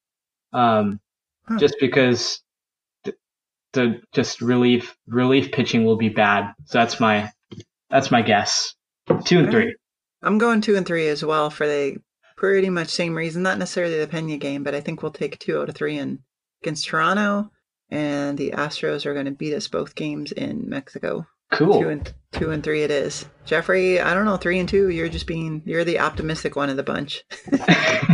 [0.52, 1.00] um,
[1.48, 1.58] Huh.
[1.58, 2.41] just because the,
[3.72, 6.52] the just relief relief pitching will be bad.
[6.66, 7.30] So that's my
[7.90, 8.74] that's my guess.
[9.24, 9.74] Two and three.
[10.22, 11.96] I'm going two and three as well for the
[12.36, 13.42] pretty much same reason.
[13.42, 16.20] Not necessarily the Pena game, but I think we'll take two out of three in
[16.62, 17.50] against Toronto,
[17.90, 21.26] and the Astros are going to beat us both games in Mexico.
[21.50, 21.80] Cool.
[21.80, 23.26] Two and two and three it is.
[23.44, 24.88] Jeffrey, I don't know, three and two.
[24.88, 27.24] You're just being you're the optimistic one of the bunch.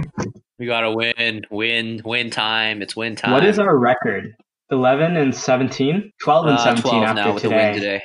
[0.59, 2.83] We gotta win, win, win time.
[2.83, 3.31] It's win time.
[3.31, 4.35] what is our record?
[4.71, 6.13] 11 and 17?
[6.21, 7.71] 12 and Uh, 17 12 after now with the today.
[7.73, 8.03] win today?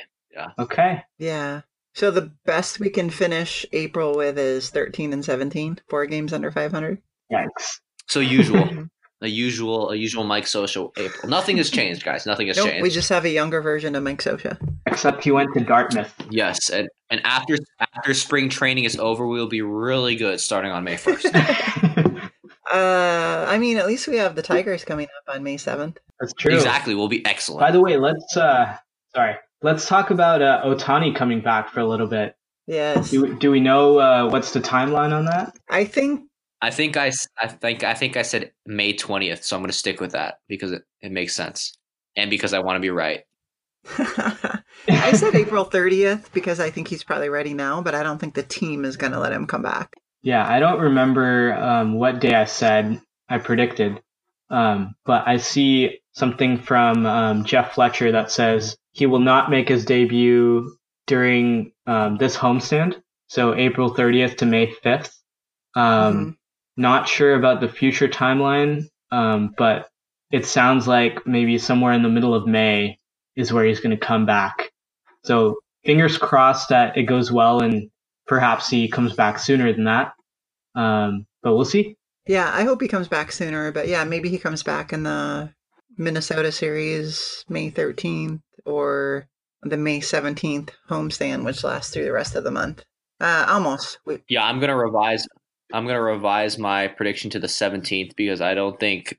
[0.58, 1.02] Okay.
[1.18, 1.60] yeah.
[1.96, 5.78] So the best we can finish April with is thirteen and seventeen.
[5.88, 7.00] Four games under five hundred.
[7.32, 7.78] Yikes.
[8.08, 8.88] So usual,
[9.22, 11.30] a usual, a usual Mike Scioscia April.
[11.30, 12.26] Nothing has changed, guys.
[12.26, 12.82] Nothing has Nope, changed.
[12.82, 14.58] we just have a younger version of Mike Scioscia.
[14.86, 16.12] Except he went to Dartmouth.
[16.30, 17.54] yes, and and after
[17.94, 21.26] after spring training is over, we will be really good starting on May first.
[22.72, 25.98] Uh, I mean, at least we have the Tigers coming up on May seventh.
[26.20, 26.54] That's true.
[26.54, 27.60] exactly, we'll be excellent.
[27.60, 28.76] By the way, let's uh
[29.14, 29.36] sorry.
[29.62, 32.36] Let's talk about uh, Ohtani coming back for a little bit.
[32.66, 35.54] Yes, Do, do we know uh, what's the timeline on that?
[35.70, 36.22] I think
[36.60, 39.70] I think I, s- I think I think I said May twentieth, so I'm going
[39.70, 41.72] to stick with that because it, it makes sense,
[42.16, 43.24] and because I want to be right.
[43.98, 48.34] I said April 30th because I think he's probably ready now, but I don't think
[48.34, 49.94] the team is going to let him come back.
[50.22, 54.00] Yeah, I don't remember um, what day I said I predicted,
[54.48, 59.68] um, but I see something from um, Jeff Fletcher that says he will not make
[59.68, 65.12] his debut during um, this homestand, so April 30th to May 5th.
[65.76, 66.36] Um, Mhm.
[66.76, 69.88] Not sure about the future timeline, um, but
[70.32, 72.98] it sounds like maybe somewhere in the middle of May
[73.36, 74.72] is where he's going to come back.
[75.22, 77.90] So fingers crossed that it goes well and
[78.26, 80.14] perhaps he comes back sooner than that.
[80.74, 81.96] Um, but we'll see.
[82.26, 85.50] Yeah, I hope he comes back sooner, but yeah, maybe he comes back in the
[85.96, 89.26] Minnesota series May 13th or
[89.62, 92.84] the May 17th homestand, which lasts through the rest of the month.
[93.20, 93.98] Uh, almost.
[94.04, 95.26] We, Yeah, I'm going to revise.
[95.72, 99.18] I'm going to revise my prediction to the 17th because I don't think.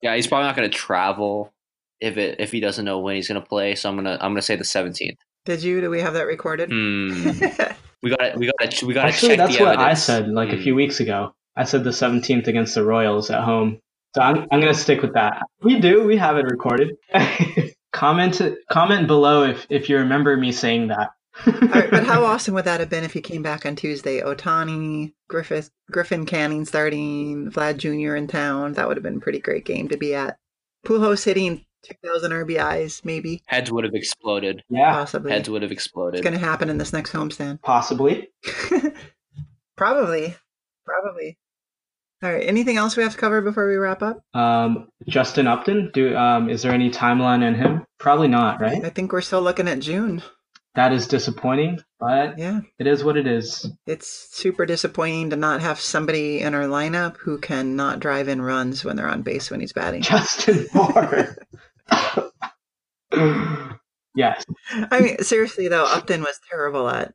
[0.00, 1.52] Yeah, he's probably not going to travel
[2.00, 3.74] if it if he doesn't know when he's going to play.
[3.76, 5.16] So I'm gonna I'm gonna say the 17th.
[5.44, 5.80] did you?
[5.80, 6.70] Do we have that recorded?
[6.70, 7.30] Hmm.
[8.02, 9.94] We got to we got to we got to Actually, check that's the what I
[9.94, 10.62] said like a Hmm.
[10.62, 11.34] few weeks ago.
[11.54, 13.78] I said the 17th against the Royals at home.
[14.14, 15.42] So I'm, I'm going to stick with that.
[15.62, 16.04] We do.
[16.04, 16.96] We have it recorded.
[17.92, 18.40] comment
[18.70, 21.10] comment below if, if you remember me saying that.
[21.46, 24.20] All right, but how awesome would that have been if he came back on Tuesday?
[24.20, 28.16] Ohtani, Griffith, Griffin Canning starting, Vlad Jr.
[28.16, 28.74] in town.
[28.74, 30.36] That would have been a pretty great game to be at.
[30.86, 34.62] Pujols hitting 2,000 RBIs, maybe, Heads would have exploded.
[34.68, 35.32] Yeah, possibly.
[35.32, 36.18] Heads would have exploded.
[36.18, 36.40] It's exploded.
[36.40, 37.62] going to happen in this next homestand.
[37.62, 38.28] possibly.
[39.76, 40.36] Probably.
[40.84, 41.38] Probably.
[42.22, 42.46] All right.
[42.46, 44.22] Anything else we have to cover before we wrap up?
[44.34, 47.84] Um, Justin Upton, do um, is there any timeline on him?
[47.98, 48.84] Probably not, right?
[48.84, 50.22] I think we're still looking at June.
[50.74, 52.60] That is disappointing, but Yeah.
[52.78, 53.70] it is what it is.
[53.86, 58.40] It's super disappointing to not have somebody in our lineup who can not drive in
[58.40, 60.00] runs when they're on base when he's batting.
[60.02, 61.36] Justin Moore.
[64.14, 64.44] yes,
[64.90, 67.12] I mean, seriously though, Upton was terrible at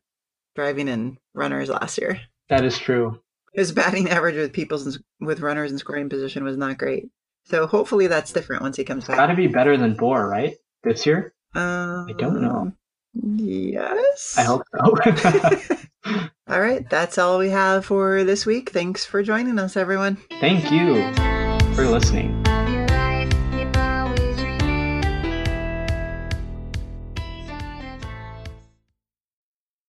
[0.56, 2.20] driving in runners last year.
[2.50, 3.20] that is true.
[3.58, 4.80] His batting average with people
[5.20, 7.10] with runners in scoring position was not great.
[7.46, 9.18] So hopefully that's different once he comes back.
[9.18, 10.56] Got to be better than Bour, right?
[10.84, 11.34] This year?
[11.56, 12.72] Um, I don't know.
[13.14, 14.36] Yes.
[14.38, 15.88] I hope so.
[16.50, 18.70] All right, that's all we have for this week.
[18.70, 20.18] Thanks for joining us, everyone.
[20.40, 21.14] Thank you
[21.74, 22.37] for listening.